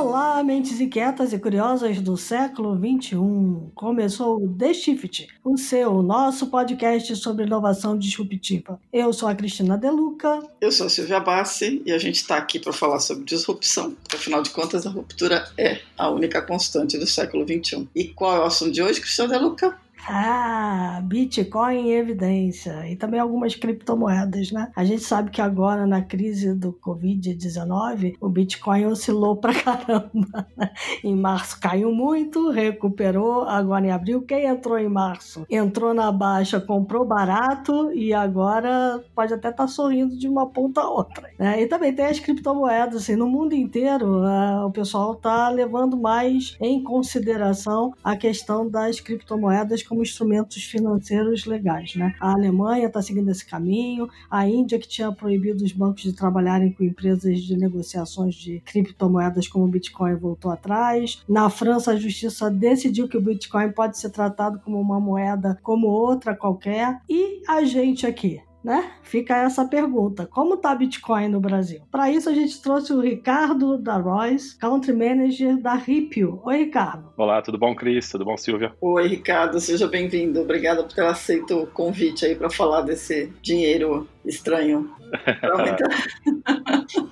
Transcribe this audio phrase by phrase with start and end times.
[0.00, 3.70] Olá, mentes inquietas e curiosas do século XXI.
[3.74, 8.80] Começou o The Shift, o seu, nosso podcast sobre inovação disruptiva.
[8.90, 10.42] Eu sou a Cristina Deluca.
[10.58, 13.94] Eu sou a Silvia Bassi e a gente está aqui para falar sobre disrupção.
[14.10, 17.86] Afinal de contas, a ruptura é a única constante do século XXI.
[17.94, 19.78] E qual é o assunto de hoje, Cristina Deluca?
[20.08, 24.70] Ah, Bitcoin em evidência e também algumas criptomoedas, né?
[24.74, 30.46] A gente sabe que agora na crise do Covid-19 o Bitcoin oscilou pra caramba.
[30.56, 30.70] Né?
[31.04, 36.60] Em março caiu muito, recuperou, agora em abril quem entrou em março entrou na baixa,
[36.60, 41.30] comprou barato e agora pode até estar tá sorrindo de uma ponta a outra.
[41.38, 41.62] Né?
[41.62, 46.56] E também tem as criptomoedas, assim, no mundo inteiro uh, o pessoal tá levando mais
[46.60, 51.96] em consideração a questão das criptomoedas como instrumentos financeiros legais.
[51.96, 52.14] Né?
[52.20, 56.72] A Alemanha está seguindo esse caminho, a Índia, que tinha proibido os bancos de trabalharem
[56.72, 61.24] com empresas de negociações de criptomoedas como o Bitcoin, voltou atrás.
[61.28, 65.88] Na França, a justiça decidiu que o Bitcoin pode ser tratado como uma moeda como
[65.88, 67.00] outra qualquer.
[67.08, 68.92] E a gente aqui, né?
[69.02, 71.82] Fica essa pergunta: como está Bitcoin no Brasil?
[71.90, 76.40] Para isso, a gente trouxe o Ricardo da Royce, Country Manager da Ripio.
[76.44, 77.12] Oi, Ricardo.
[77.16, 78.10] Olá, tudo bom, Cris?
[78.10, 78.72] Tudo bom, Silvia?
[78.80, 80.40] Oi, Ricardo, seja bem-vindo.
[80.40, 84.90] Obrigada por ter aceito o convite aí para falar desse dinheiro estranho.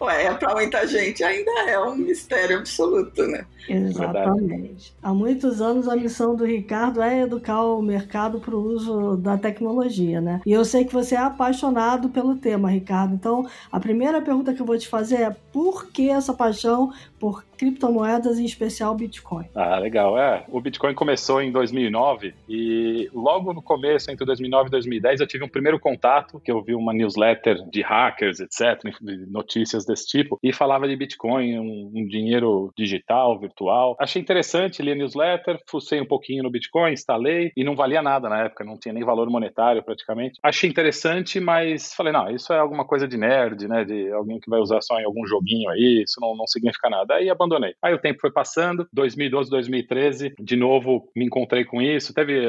[0.00, 3.46] Ué, é para muita gente ainda é um mistério absoluto, né?
[3.68, 4.94] Exatamente.
[5.02, 9.38] Há muitos anos a missão do Ricardo é educar o mercado para o uso da
[9.38, 10.40] tecnologia, né?
[10.44, 13.14] E eu sei que você é apaixonado pelo tema, Ricardo.
[13.14, 17.44] Então, a primeira pergunta que eu vou te fazer é por que essa paixão por
[17.56, 19.44] criptomoedas, em especial Bitcoin?
[19.54, 20.18] Ah, legal.
[20.18, 25.26] É, o Bitcoin começou em 2009 e logo no começo, entre 2009 e 2010, eu
[25.28, 28.82] tive um primeiro contato, que eu vi uma newsletter de hackers, etc.,
[29.28, 33.96] notícias desse tipo, e falava de Bitcoin, um, um dinheiro digital, virtual.
[33.98, 38.28] Achei interessante, li a newsletter, fucei um pouquinho no Bitcoin, instalei, e não valia nada
[38.28, 40.38] na época, não tinha nem valor monetário praticamente.
[40.42, 44.50] Achei interessante, mas falei, não, isso é alguma coisa de nerd, né, de alguém que
[44.50, 47.74] vai usar só em algum joguinho aí, isso não, não significa nada aí abandonei.
[47.82, 52.14] Aí o tempo foi passando, 2012, 2013, de novo me encontrei com isso.
[52.14, 52.46] Teve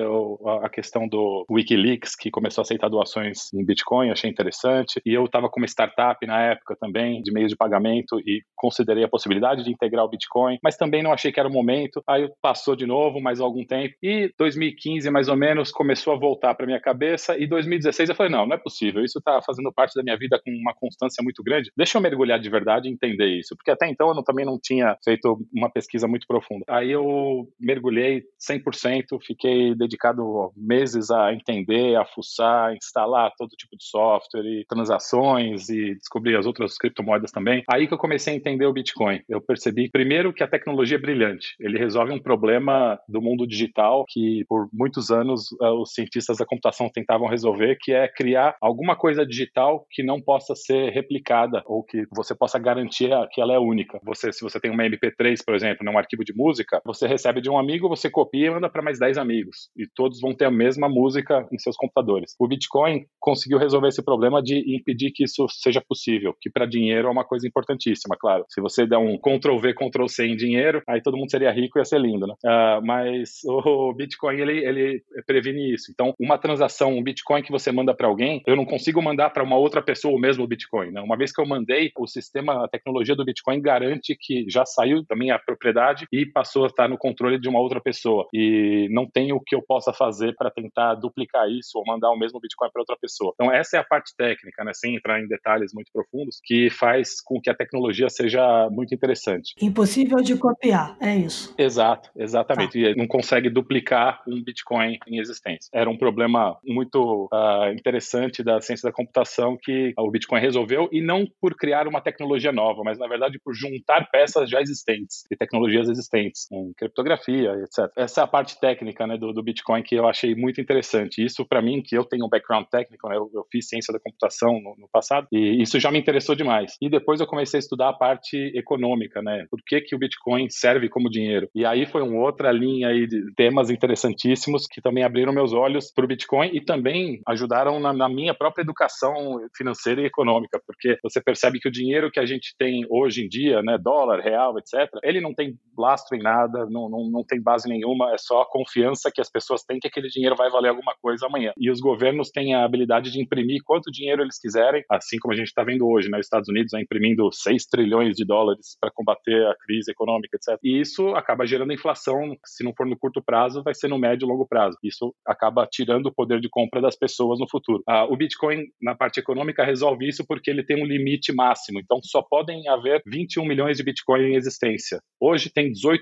[0.61, 5.01] a questão do Wikileaks, que começou a aceitar doações em Bitcoin, achei interessante.
[5.05, 9.03] E eu estava com uma startup na época também, de meios de pagamento, e considerei
[9.03, 12.01] a possibilidade de integrar o Bitcoin, mas também não achei que era o momento.
[12.07, 13.93] Aí passou de novo mais algum tempo.
[14.01, 17.37] E 2015, mais ou menos, começou a voltar para minha cabeça.
[17.37, 19.03] E 2016 eu falei: não, não é possível.
[19.03, 21.71] Isso está fazendo parte da minha vida com uma constância muito grande.
[21.75, 23.55] Deixa eu mergulhar de verdade e entender isso.
[23.55, 26.63] Porque até então eu não, também não tinha feito uma pesquisa muito profunda.
[26.69, 33.85] Aí eu mergulhei 100%, fiquei dedicado meses a entender, a fuçar, instalar todo tipo de
[33.85, 36.92] software e transações e descobrir as outras criptomoedas
[37.31, 37.63] também.
[37.69, 39.21] Aí que eu comecei a entender o Bitcoin.
[39.27, 41.55] Eu percebi, primeiro, que a tecnologia é brilhante.
[41.59, 46.45] Ele resolve um problema do mundo digital que, por muitos anos, eh, os cientistas da
[46.45, 51.83] computação tentavam resolver, que é criar alguma coisa digital que não possa ser replicada ou
[51.83, 53.99] que você possa garantir que ela é única.
[54.03, 57.49] Você, se você tem uma MP3, por exemplo, num arquivo de música, você recebe de
[57.49, 59.69] um amigo, você copia e manda para mais 10 amigos.
[59.75, 62.35] E todos vão ter a mesma música em seus computadores.
[62.39, 66.82] O Bitcoin conseguiu resolver esse problema de impedir que isso seja possível, que para dinheiro
[66.91, 68.45] é uma coisa importantíssima, claro.
[68.49, 71.77] Se você der um Ctrl V, Ctrl C em dinheiro, aí todo mundo seria rico
[71.77, 72.33] e ia ser lindo, né?
[72.43, 75.91] Uh, mas o Bitcoin, ele, ele previne isso.
[75.91, 79.43] Então, uma transação, um Bitcoin que você manda para alguém, eu não consigo mandar para
[79.43, 81.01] uma outra pessoa o mesmo Bitcoin, né?
[81.01, 85.03] Uma vez que eu mandei, o sistema, a tecnologia do Bitcoin garante que já saiu
[85.07, 88.27] da minha propriedade e passou a estar no controle de uma outra pessoa.
[88.33, 92.17] E não tem o que eu possa fazer para tentar duplicar isso ou mandar o
[92.17, 93.33] mesmo Bitcoin para outra pessoa.
[93.33, 97.21] Então, essa é a parte técnica, né, sem entrar em detalhes muito profundos, que faz
[97.21, 99.53] com que a tecnologia seja muito interessante.
[99.61, 101.53] Impossível de copiar, é isso.
[101.57, 102.81] Exato, exatamente.
[102.81, 102.89] Tá.
[102.89, 105.69] E não consegue duplicar um Bitcoin em existência.
[105.73, 111.01] Era um problema muito uh, interessante da ciência da computação que o Bitcoin resolveu, e
[111.01, 115.25] não por criar uma tecnologia nova, mas na verdade por juntar peças peças já existentes
[115.29, 117.91] e tecnologias existentes, em criptografia, etc.
[117.95, 121.23] Essa é a parte técnica né, do, do Bitcoin que eu achei muito interessante.
[121.23, 123.99] Isso, para mim, que eu tenho um background técnico, né, eu, eu, fiz ciência da
[123.99, 126.52] computação no, no, passado, e isso já me interessou demais.
[126.81, 129.45] E depois eu comecei a estudar a parte econômica, né?
[129.49, 131.49] Por que, que o Bitcoin serve como dinheiro?
[131.55, 135.91] E aí foi uma outra linha aí de temas interessantíssimos que também abriram meus olhos
[135.91, 140.97] para o Bitcoin e também ajudaram na, na minha própria educação financeira e econômica, porque
[141.01, 144.57] você percebe que o dinheiro que a gente tem hoje em dia, né, dólar, real,
[144.57, 148.41] etc., ele não tem lastro em nada, não, não, não tem base nenhuma, é só
[148.41, 151.53] a confiança que as pessoas têm que aquele dinheiro vai valer alguma coisa amanhã.
[151.57, 155.37] E os governos têm a habilidade de imprimir quanto dinheiro eles quiserem, assim como a
[155.37, 156.19] gente está vendo hoje, né?
[156.19, 160.35] Os Estados Estados Unidos, né, imprimindo 6 trilhões de dólares para combater a crise econômica,
[160.35, 160.59] etc.
[160.63, 164.25] E isso acaba gerando inflação, se não for no curto prazo, vai ser no médio
[164.25, 164.77] e longo prazo.
[164.83, 167.83] Isso acaba tirando o poder de compra das pessoas no futuro.
[167.87, 171.79] Ah, o Bitcoin, na parte econômica, resolve isso porque ele tem um limite máximo.
[171.79, 174.99] Então, só podem haver 21 milhões de Bitcoin em existência.
[175.19, 175.99] Hoje tem 18,5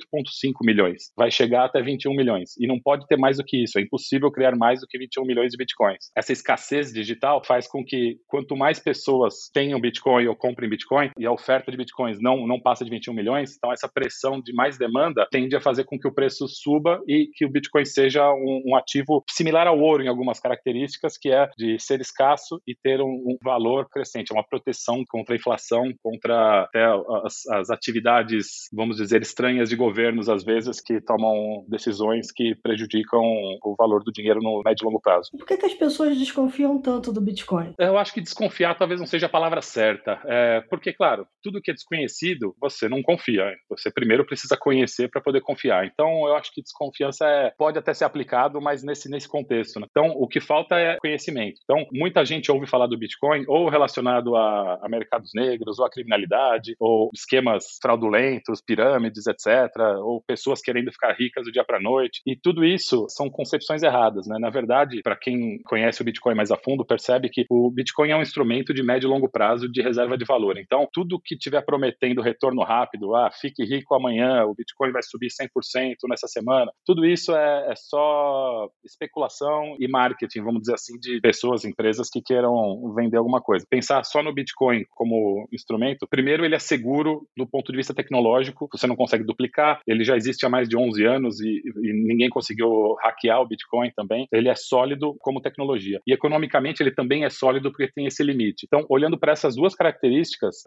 [0.64, 1.12] milhões.
[1.16, 2.52] Vai chegar até 21 milhões.
[2.58, 3.78] E não pode ter mais do que isso.
[3.78, 6.12] É impossível criar mais do que 21 milhões de Bitcoins.
[6.16, 11.26] Essa escassez digital faz com que quanto mais pessoas tenham Bitcoin ou comprem Bitcoin, e
[11.26, 14.78] a oferta de Bitcoins não, não passa de 21 milhões, então essa pressão de mais
[14.78, 18.64] demanda tende a fazer com que o preço suba e que o Bitcoin seja um,
[18.68, 23.02] um ativo similar ao ouro em algumas características, que é de ser escasso e ter
[23.02, 26.86] um, um valor crescente, é uma proteção contra a inflação, contra até
[27.26, 33.22] as, as atividades, vamos dizer, estranhas de governos, às vezes, que tomam decisões que prejudicam
[33.22, 35.30] o valor do dinheiro no médio e longo prazo.
[35.32, 37.74] Por que, que as pessoas desconfiam tanto do Bitcoin?
[37.78, 41.72] Eu acho que desconfiar talvez não seja a palavra certa, é, porque, claro, tudo que
[41.72, 43.54] é desconhecido, você não confia.
[43.70, 45.86] Você primeiro precisa conhecer para poder confiar.
[45.86, 49.80] Então, eu acho que desconfiança é, pode até ser aplicado, mas nesse, nesse contexto.
[49.80, 49.88] Né?
[49.90, 51.60] Então, o que falta é conhecimento.
[51.64, 55.90] Então, muita gente ouve falar do Bitcoin ou relacionado a, a mercados negros, ou a
[55.90, 59.70] criminalidade, ou esquemas fraudulentos, pirâmides, etc.,
[60.04, 62.22] ou pessoas querendo ficar ricas do dia para noite.
[62.26, 64.28] E tudo isso são concepções erradas.
[64.28, 64.38] Né?
[64.40, 68.18] Na verdade, para quem conhece o Bitcoin mais a fundo, percebe que o Bitcoin é
[68.18, 70.58] um instrumento de médio e longo prazo de reserva de valor.
[70.58, 75.28] Então, tudo que estiver prometendo retorno rápido, ah, fique rico amanhã, o Bitcoin vai subir
[75.30, 81.20] 100% nessa semana, tudo isso é, é só especulação e marketing, vamos dizer assim, de
[81.22, 83.66] pessoas, empresas que queiram vender alguma coisa.
[83.70, 88.68] Pensar só no Bitcoin como instrumento, primeiro, ele é seguro do ponto de vista tecnológico,
[88.72, 92.30] você não consegue duplicar, ele já existe há mais de 11 anos e, e ninguém
[92.30, 96.00] conseguiu hackear o Bitcoin também, ele é sólido como tecnologia.
[96.06, 98.66] E economicamente ele também é sólido porque tem esse limite.
[98.66, 100.01] Então, olhando para essas duas características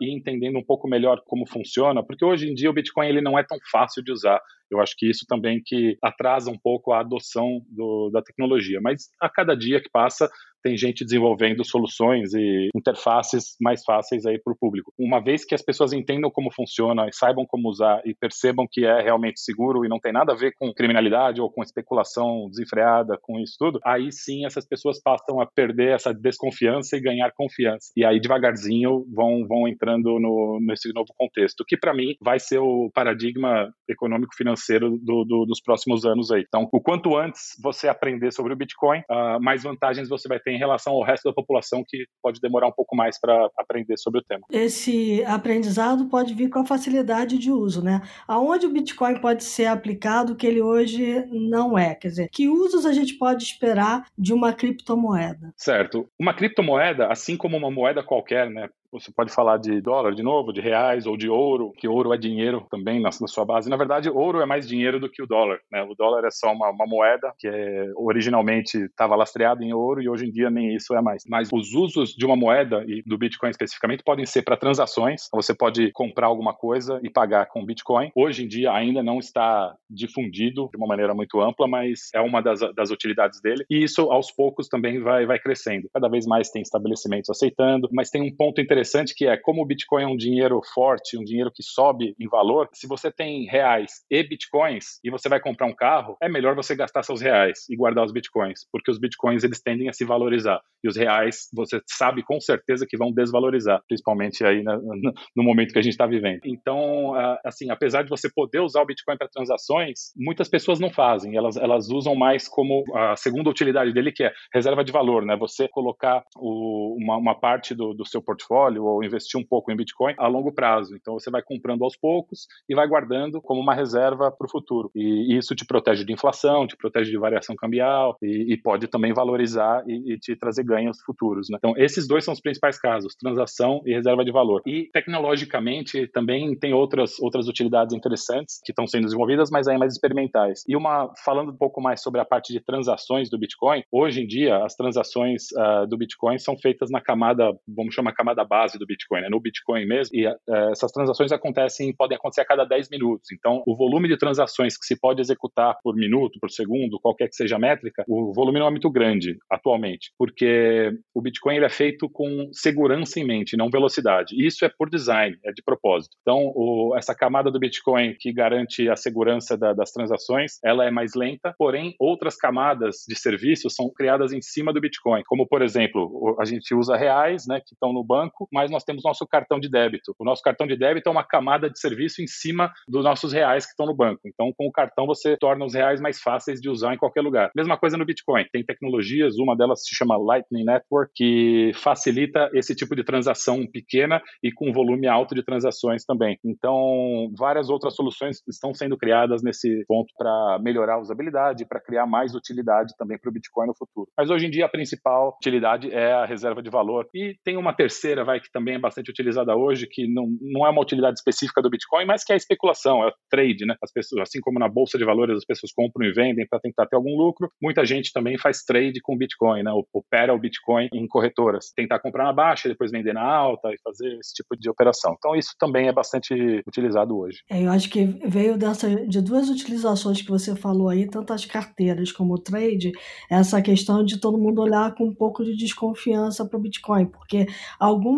[0.00, 3.38] e entendendo um pouco melhor como funciona, porque hoje em dia o Bitcoin ele não
[3.38, 4.40] é tão fácil de usar.
[4.70, 8.80] Eu acho que isso também que atrasa um pouco a adoção do, da tecnologia.
[8.80, 10.28] Mas a cada dia que passa,
[10.64, 14.90] tem gente desenvolvendo soluções e interfaces mais fáceis aí para o público.
[14.98, 18.86] Uma vez que as pessoas entendam como funciona e saibam como usar e percebam que
[18.86, 23.18] é realmente seguro e não tem nada a ver com criminalidade ou com especulação desenfreada,
[23.20, 27.92] com isso tudo, aí sim essas pessoas passam a perder essa desconfiança e ganhar confiança.
[27.94, 32.58] E aí devagarzinho vão, vão entrando no, nesse novo contexto, que para mim vai ser
[32.58, 36.44] o paradigma econômico-financeiro do, do, dos próximos anos aí.
[36.46, 40.53] Então, o quanto antes você aprender sobre o Bitcoin, uh, mais vantagens você vai ter
[40.54, 44.20] em relação ao resto da população que pode demorar um pouco mais para aprender sobre
[44.20, 44.42] o tema.
[44.50, 48.02] Esse aprendizado pode vir com a facilidade de uso, né?
[48.26, 51.94] Aonde o Bitcoin pode ser aplicado que ele hoje não é?
[51.94, 55.52] Quer dizer, que usos a gente pode esperar de uma criptomoeda?
[55.56, 56.08] Certo.
[56.18, 58.68] Uma criptomoeda, assim como uma moeda qualquer, né?
[58.94, 62.16] Você pode falar de dólar de novo, de reais ou de ouro, que ouro é
[62.16, 63.68] dinheiro também na, na sua base.
[63.68, 65.58] Na verdade, ouro é mais dinheiro do que o dólar.
[65.70, 65.82] Né?
[65.82, 70.08] O dólar é só uma, uma moeda que é, originalmente estava lastreada em ouro e
[70.08, 71.24] hoje em dia nem isso é mais.
[71.28, 75.28] Mas os usos de uma moeda e do Bitcoin especificamente podem ser para transações.
[75.32, 78.12] Você pode comprar alguma coisa e pagar com Bitcoin.
[78.14, 82.40] Hoje em dia ainda não está difundido de uma maneira muito ampla, mas é uma
[82.40, 83.64] das, das utilidades dele.
[83.68, 85.90] E isso aos poucos também vai, vai crescendo.
[85.92, 89.62] Cada vez mais tem estabelecimentos aceitando, mas tem um ponto interessante interessante que é como
[89.62, 93.46] o Bitcoin é um dinheiro forte, um dinheiro que sobe em valor, se você tem
[93.46, 97.66] reais e Bitcoins e você vai comprar um carro, é melhor você gastar seus reais
[97.70, 101.48] e guardar os Bitcoins, porque os Bitcoins eles tendem a se valorizar e os reais
[101.54, 106.06] você sabe com certeza que vão desvalorizar, principalmente aí no momento que a gente está
[106.06, 106.40] vivendo.
[106.44, 107.14] Então,
[107.44, 111.56] assim, apesar de você poder usar o Bitcoin para transações, muitas pessoas não fazem, elas,
[111.56, 115.36] elas usam mais como a segunda utilidade dele, que é reserva de valor, né?
[115.36, 119.70] Você colocar o, uma, uma parte do, do seu portfólio portfólio ou investir um pouco
[119.70, 120.96] em Bitcoin a longo prazo.
[120.96, 124.90] Então você vai comprando aos poucos e vai guardando como uma reserva para o futuro.
[124.94, 129.12] E isso te protege de inflação, te protege de variação cambial e, e pode também
[129.12, 131.48] valorizar e, e, te trazer ganhos futuros.
[131.50, 131.56] Né?
[131.58, 134.62] Então esses dois são os principais casos: transação e reserva de valor.
[134.66, 139.92] E tecnologicamente também tem outras outras utilidades interessantes que estão sendo desenvolvidas, mas aí mais
[139.92, 140.62] experimentais.
[140.68, 144.26] E uma falando um pouco mais sobre a parte de transações do Bitcoin, hoje em
[144.26, 148.78] dia as transações uh, do Bitcoin são feitas na camada, vamos chamar camada base base
[148.78, 150.34] do Bitcoin, né, no Bitcoin mesmo, e é,
[150.72, 153.30] essas transações acontecem, podem acontecer a cada 10 minutos.
[153.32, 157.36] Então, o volume de transações que se pode executar por minuto, por segundo, qualquer que
[157.36, 161.70] seja a métrica, o volume não é muito grande atualmente, porque o Bitcoin ele é
[161.70, 164.34] feito com segurança em mente, não velocidade.
[164.34, 166.16] E isso é por design, é de propósito.
[166.22, 170.90] Então, o, essa camada do Bitcoin que garante a segurança da, das transações, ela é
[170.90, 175.62] mais lenta, porém, outras camadas de serviços são criadas em cima do Bitcoin, como, por
[175.62, 179.26] exemplo, a gente usa reais, né, que estão no banco, banco, mas nós temos nosso
[179.26, 180.14] cartão de débito.
[180.18, 183.64] O nosso cartão de débito é uma camada de serviço em cima dos nossos reais
[183.64, 184.20] que estão no banco.
[184.26, 187.50] Então, com o cartão você torna os reais mais fáceis de usar em qualquer lugar.
[187.56, 188.44] Mesma coisa no Bitcoin.
[188.52, 194.20] Tem tecnologias, uma delas se chama Lightning Network, que facilita esse tipo de transação pequena
[194.42, 196.38] e com volume alto de transações também.
[196.44, 202.06] Então, várias outras soluções estão sendo criadas nesse ponto para melhorar a usabilidade, para criar
[202.06, 204.10] mais utilidade também para o Bitcoin no futuro.
[204.16, 207.08] Mas hoje em dia a principal utilidade é a reserva de valor.
[207.14, 210.70] E tem uma terceira, vai, que também é bastante utilizada hoje, que não, não é
[210.70, 213.74] uma utilidade específica do Bitcoin, mas que é a especulação, é o trade, né?
[213.82, 216.86] As pessoas, assim como na bolsa de valores, as pessoas compram e vendem para tentar
[216.86, 217.50] ter algum lucro.
[217.62, 219.70] Muita gente também faz trade com Bitcoin, né?
[219.92, 224.18] Opera o Bitcoin em corretoras, tentar comprar na baixa, depois vender na alta e fazer
[224.18, 225.14] esse tipo de operação.
[225.18, 226.34] Então isso também é bastante
[226.66, 227.38] utilizado hoje.
[227.50, 231.44] É, eu acho que veio dessa de duas utilizações que você falou aí, tanto as
[231.44, 232.92] carteiras como o trade,
[233.30, 237.46] essa questão de todo mundo olhar com um pouco de desconfiança para o Bitcoin, porque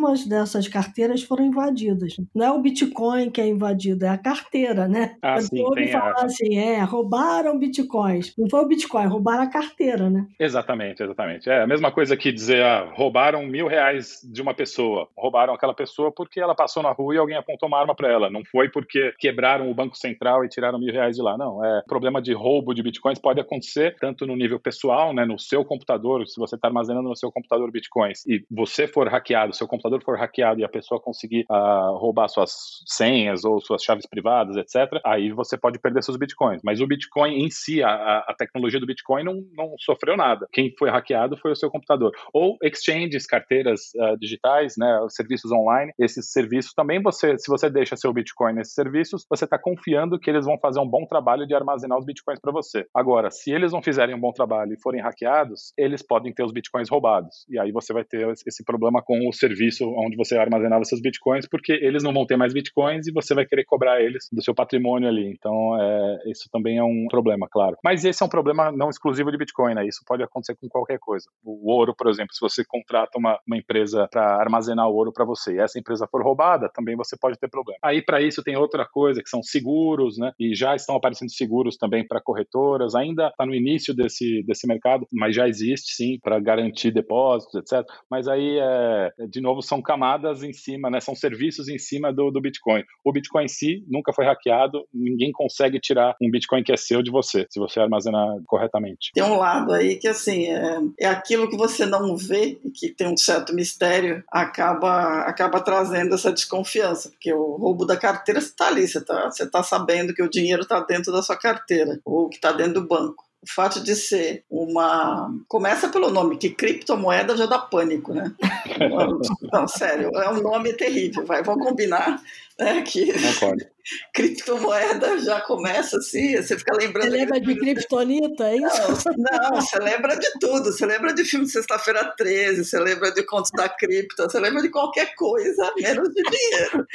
[0.06, 2.16] algumas dessas carteiras foram invadidas.
[2.34, 5.16] Não é o Bitcoin que é invadido, é a carteira, né?
[5.20, 6.24] Ah, sim, ouve falar a...
[6.24, 8.32] assim, é, roubaram bitcoins.
[8.38, 10.26] Não foi o Bitcoin, roubaram a carteira, né?
[10.38, 11.48] Exatamente, exatamente.
[11.50, 15.08] É a mesma coisa que dizer, ah, roubaram mil reais de uma pessoa.
[15.16, 18.30] Roubaram aquela pessoa porque ela passou na rua e alguém apontou uma arma para ela.
[18.30, 21.36] Não foi porque quebraram o Banco Central e tiraram mil reais de lá.
[21.36, 25.38] Não, é problema de roubo de bitcoins pode acontecer tanto no nível pessoal, né, no
[25.38, 29.66] seu computador, se você está armazenando no seu computador bitcoins e você for hackeado, seu
[29.66, 34.56] computador for hackeado e a pessoa conseguir uh, roubar suas senhas ou suas chaves privadas,
[34.56, 36.60] etc., aí você pode perder seus bitcoins.
[36.64, 40.46] Mas o Bitcoin em si, a, a tecnologia do Bitcoin não, não sofreu nada.
[40.52, 42.12] Quem foi hackeado foi o seu computador.
[42.32, 47.96] Ou exchanges, carteiras uh, digitais, né, serviços online, esses serviços também você, se você deixa
[47.96, 51.54] seu Bitcoin nesses serviços, você está confiando que eles vão fazer um bom trabalho de
[51.54, 52.86] armazenar os Bitcoins para você.
[52.94, 56.52] Agora, se eles não fizerem um bom trabalho e forem hackeados, eles podem ter os
[56.52, 57.46] Bitcoins roubados.
[57.48, 61.46] E aí você vai ter esse problema com o serviço onde você armazenava seus Bitcoins,
[61.48, 64.54] porque eles não vão ter mais Bitcoins e você vai querer cobrar eles do seu
[64.54, 65.26] patrimônio ali.
[65.30, 67.76] Então, é, isso também é um problema, claro.
[67.84, 69.86] Mas esse é um problema não exclusivo de Bitcoin, né?
[69.86, 71.26] Isso pode acontecer com qualquer coisa.
[71.44, 75.24] O ouro, por exemplo, se você contrata uma, uma empresa para armazenar o ouro para
[75.24, 77.78] você e essa empresa for roubada, também você pode ter problema.
[77.82, 80.32] Aí, para isso, tem outra coisa que são seguros, né?
[80.38, 82.94] E já estão aparecendo seguros também para corretoras.
[82.94, 87.86] Ainda está no início desse, desse mercado, mas já existe sim para garantir depósitos, etc.
[88.10, 91.00] Mas aí, é, de novo, são camadas em cima, né?
[91.00, 92.82] São serviços em cima do, do Bitcoin.
[93.04, 97.02] O Bitcoin em si nunca foi hackeado, ninguém consegue tirar um Bitcoin que é seu
[97.02, 99.10] de você, se você armazenar corretamente.
[99.14, 103.08] Tem um lado aí que, assim, é, é aquilo que você não vê, que tem
[103.08, 108.86] um certo mistério, acaba, acaba trazendo essa desconfiança, porque o roubo da carteira está ali,
[108.86, 112.52] você está tá sabendo que o dinheiro está dentro da sua carteira, ou que está
[112.52, 115.32] dentro do banco o fato de ser uma.
[115.48, 118.32] Começa pelo nome, que criptomoeda já dá pânico, né?
[119.52, 122.20] Não, sério, é um nome terrível, vai, vamos combinar
[122.58, 123.64] né, que Concordo.
[124.12, 127.10] criptomoeda já começa assim, você fica lembrando.
[127.10, 129.10] Você lembra de criptonita, é isso?
[129.16, 130.72] Não, não, você lembra de tudo.
[130.72, 134.62] Você lembra de filme de Sexta-feira 13, você lembra de Contos da Cripta, você lembra
[134.62, 136.86] de qualquer coisa, menos de dinheiro.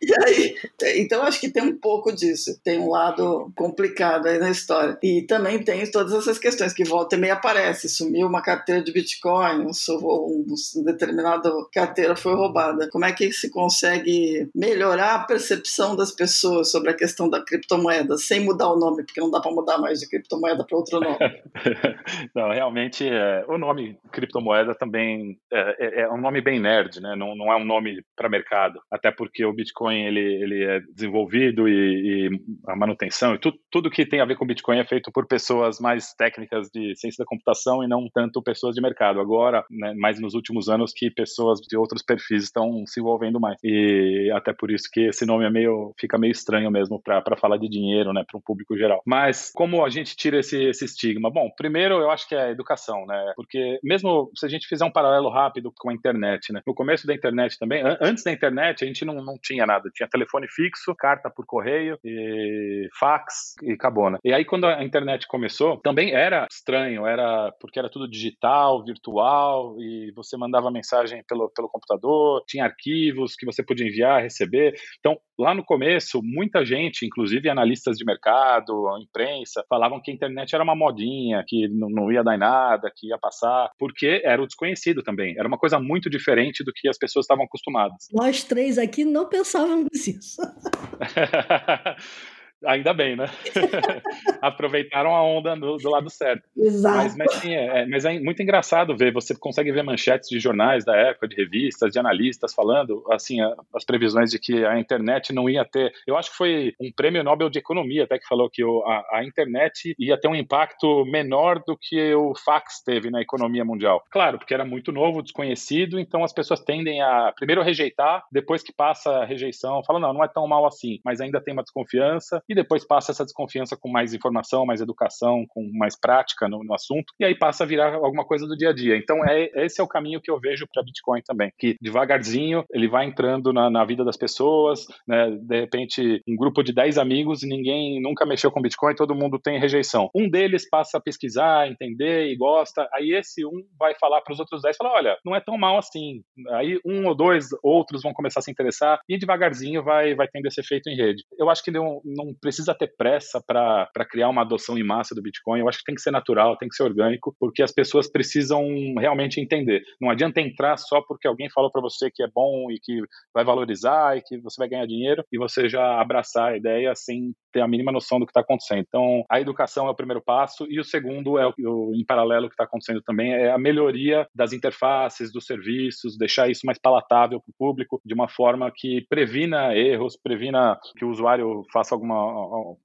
[0.00, 0.56] E aí,
[0.96, 2.58] então acho que tem um pouco disso.
[2.64, 4.98] Tem um lado complicado aí na história.
[5.02, 7.88] E também tem todas essas questões que volta e meia aparece.
[7.88, 12.88] Sumiu uma carteira de Bitcoin, um, um determinada carteira foi roubada.
[12.90, 18.16] Como é que se consegue melhorar a percepção das pessoas sobre a questão da criptomoeda,
[18.16, 21.18] sem mudar o nome, porque não dá para mudar mais de criptomoeda para outro nome.
[22.34, 27.14] não, realmente, é, o nome criptomoeda também é, é, é, um nome bem nerd, né?
[27.16, 31.68] não, não é um nome para mercado, até porque o Bitcoin ele, ele é desenvolvido
[31.68, 35.10] e, e a manutenção e tu, tudo que tem a ver com Bitcoin é feito
[35.12, 39.20] por pessoas mais técnicas de ciência da computação e não tanto pessoas de mercado.
[39.20, 43.58] Agora, né, mais nos últimos anos que pessoas de outros perfis estão se envolvendo mais.
[43.62, 47.56] E até por isso que esse nome é meio, fica meio estranho mesmo para falar
[47.56, 49.02] de dinheiro, né, para um público geral.
[49.06, 51.30] Mas como a gente tira esse, esse estigma?
[51.30, 54.84] Bom, primeiro eu acho que é a educação, né, porque mesmo se a gente fizer
[54.84, 58.84] um paralelo rápido com a internet, né, no começo da internet também, antes da internet
[58.84, 63.72] a gente não, não tinha nada, tinha telefone fixo, carta por correio, e fax e
[63.72, 64.18] acabou, né.
[64.24, 69.76] E aí quando a internet começou, também era estranho, era porque era tudo digital, virtual,
[69.80, 75.18] e você mandava mensagem pelo, pelo computador, tinha arquivos que você podia enviar, receber, então,
[75.38, 80.64] lá no começo, muita gente, inclusive analistas de mercado, imprensa, falavam que a internet era
[80.64, 85.02] uma modinha, que não ia dar em nada, que ia passar, porque era o desconhecido
[85.02, 85.34] também.
[85.38, 88.08] Era uma coisa muito diferente do que as pessoas estavam acostumadas.
[88.12, 90.42] Nós três aqui não pensávamos nisso.
[92.66, 93.26] Ainda bem, né?
[94.40, 96.42] Aproveitaram a onda do, do lado certo.
[96.56, 96.96] Exato.
[96.96, 100.38] Mas, mas, sim, é, é, mas é muito engraçado ver, você consegue ver manchetes de
[100.38, 104.78] jornais da época, de revistas, de analistas falando, assim, a, as previsões de que a
[104.78, 105.92] internet não ia ter.
[106.06, 109.18] Eu acho que foi um prêmio Nobel de Economia até que falou que o, a,
[109.18, 114.04] a internet ia ter um impacto menor do que o fax teve na economia mundial.
[114.10, 118.72] Claro, porque era muito novo, desconhecido, então as pessoas tendem a primeiro rejeitar, depois que
[118.72, 122.42] passa a rejeição, fala, não, não é tão mal assim, mas ainda tem uma desconfiança,
[122.50, 126.74] e depois passa essa desconfiança com mais informação, mais educação, com mais prática no, no
[126.74, 128.96] assunto, e aí passa a virar alguma coisa do dia a dia.
[128.96, 132.88] Então, é, esse é o caminho que eu vejo para Bitcoin também, que devagarzinho ele
[132.88, 135.30] vai entrando na, na vida das pessoas, né?
[135.30, 139.58] de repente, um grupo de 10 amigos ninguém nunca mexeu com Bitcoin, todo mundo tem
[139.58, 140.10] rejeição.
[140.14, 144.40] Um deles passa a pesquisar, entender e gosta, aí esse um vai falar para os
[144.40, 146.22] outros 10, falar, olha, não é tão mal assim.
[146.50, 150.46] Aí um ou dois outros vão começar a se interessar e devagarzinho vai, vai tendo
[150.46, 151.24] esse efeito em rede.
[151.38, 155.22] Eu acho que não, não precisa ter pressa para criar uma adoção em massa do
[155.22, 158.10] Bitcoin, eu acho que tem que ser natural, tem que ser orgânico, porque as pessoas
[158.10, 158.64] precisam
[158.98, 159.82] realmente entender.
[160.00, 163.00] Não adianta entrar só porque alguém falou para você que é bom e que
[163.34, 167.32] vai valorizar e que você vai ganhar dinheiro e você já abraçar a ideia sem
[167.52, 168.84] ter a mínima noção do que está acontecendo.
[168.86, 172.48] Então, a educação é o primeiro passo e o segundo é o, o em paralelo
[172.48, 177.40] que está acontecendo também é a melhoria das interfaces, dos serviços, deixar isso mais palatável
[177.40, 182.16] para o público de uma forma que previna erros, previna que o usuário faça alguma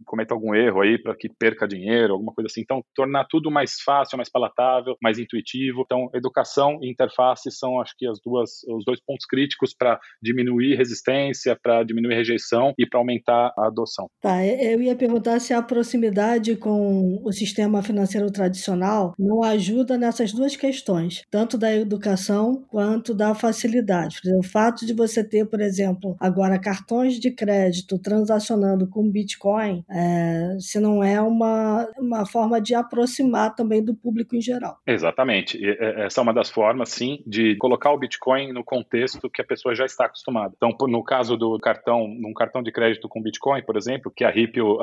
[0.06, 2.62] cometa algum erro aí para que perca dinheiro, alguma coisa assim.
[2.62, 5.82] Então, tornar tudo mais fácil, mais palatável, mais intuitivo.
[5.86, 10.76] Então, educação e interface são, acho que, as duas, os dois pontos críticos para diminuir
[10.76, 14.08] resistência, para diminuir rejeição e para aumentar a adoção.
[14.22, 20.32] Tá, eu ia perguntar se a proximidade com o sistema financeiro tradicional não ajuda nessas
[20.32, 24.20] duas questões, tanto da educação quanto da facilidade.
[24.38, 30.58] O fato de você ter, por exemplo, agora cartões de crédito transacionando com Bitcoin, é,
[30.60, 34.78] se não é uma, uma forma de aproximar também do público em geral.
[34.86, 35.58] Exatamente.
[35.58, 39.46] E essa é uma das formas, sim, de colocar o Bitcoin no contexto que a
[39.46, 40.54] pessoa já está acostumada.
[40.56, 44.30] Então, no caso do cartão, num cartão de crédito com Bitcoin, por exemplo, que a
[44.46, 44.78] Ripple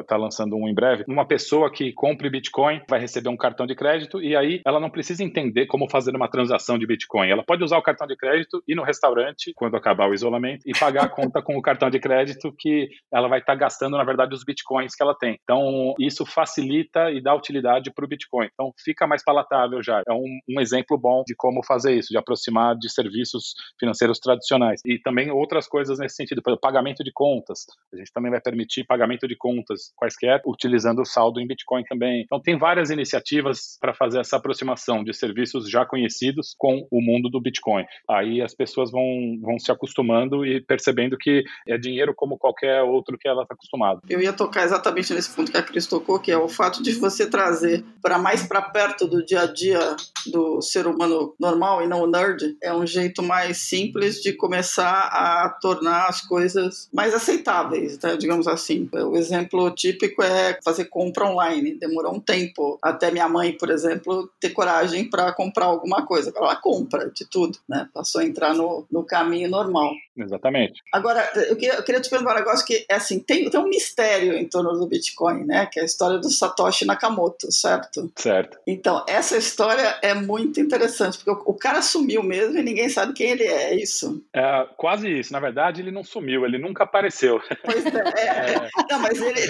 [0.00, 3.66] está uh, lançando um em breve, uma pessoa que compre Bitcoin vai receber um cartão
[3.66, 7.28] de crédito e aí ela não precisa entender como fazer uma transação de Bitcoin.
[7.28, 10.72] Ela pode usar o cartão de crédito, ir no restaurante, quando acabar o isolamento, e
[10.78, 14.04] pagar a conta com o cartão de crédito que ela vai estar tá gastando, na
[14.04, 15.38] verdade, os Bitcoins que ela tem.
[15.42, 18.48] Então, isso facilita e dá utilidade para o Bitcoin.
[18.52, 20.02] Então, fica mais palatável já.
[20.08, 24.80] É um, um exemplo bom de como fazer isso, de aproximar de serviços financeiros tradicionais.
[24.86, 27.66] E também outras coisas nesse sentido, pagamento de contas.
[27.92, 32.22] A gente também vai permitir pagamento de contas quaisquer, utilizando o saldo em Bitcoin também.
[32.22, 37.28] Então, tem várias iniciativas para fazer essa aproximação de serviços já conhecidos com o mundo
[37.28, 37.84] do Bitcoin.
[38.08, 39.04] Aí as pessoas vão,
[39.42, 44.00] vão se acostumando e percebendo que é dinheiro como qualquer outro que ela está acostumada.
[44.08, 46.92] Eu ia tocar exatamente nesse ponto que a Cris tocou, que é o fato de
[46.92, 51.86] você trazer para mais para perto do dia a dia do ser humano normal e
[51.86, 52.56] não o nerd.
[52.62, 58.16] É um jeito mais simples de começar a tornar as coisas mais aceitáveis, né?
[58.16, 58.88] digamos assim.
[59.02, 61.74] O exemplo típico é fazer compra online.
[61.74, 66.32] Demorou um tempo até minha mãe, por exemplo, ter coragem para comprar alguma coisa.
[66.34, 67.88] Ela compra de tudo, né?
[67.92, 69.92] Passou a entrar no, no caminho normal.
[70.16, 70.80] Exatamente.
[70.92, 73.68] Agora, eu queria, eu queria te perguntar um negócio que é assim, tem, tem um
[73.68, 75.66] mistério em torno do Bitcoin, né?
[75.66, 78.12] Que é a história do Satoshi Nakamoto, certo?
[78.16, 78.58] Certo.
[78.66, 83.12] Então, essa história é muito interessante, porque o, o cara sumiu mesmo e ninguém sabe
[83.12, 84.24] quem ele é, é isso?
[84.32, 85.32] É, quase isso.
[85.32, 87.40] Na verdade, ele não sumiu, ele nunca apareceu.
[87.64, 87.90] Pois é.
[88.16, 88.54] é.
[88.54, 88.68] é.
[88.90, 89.40] Não, mas ele...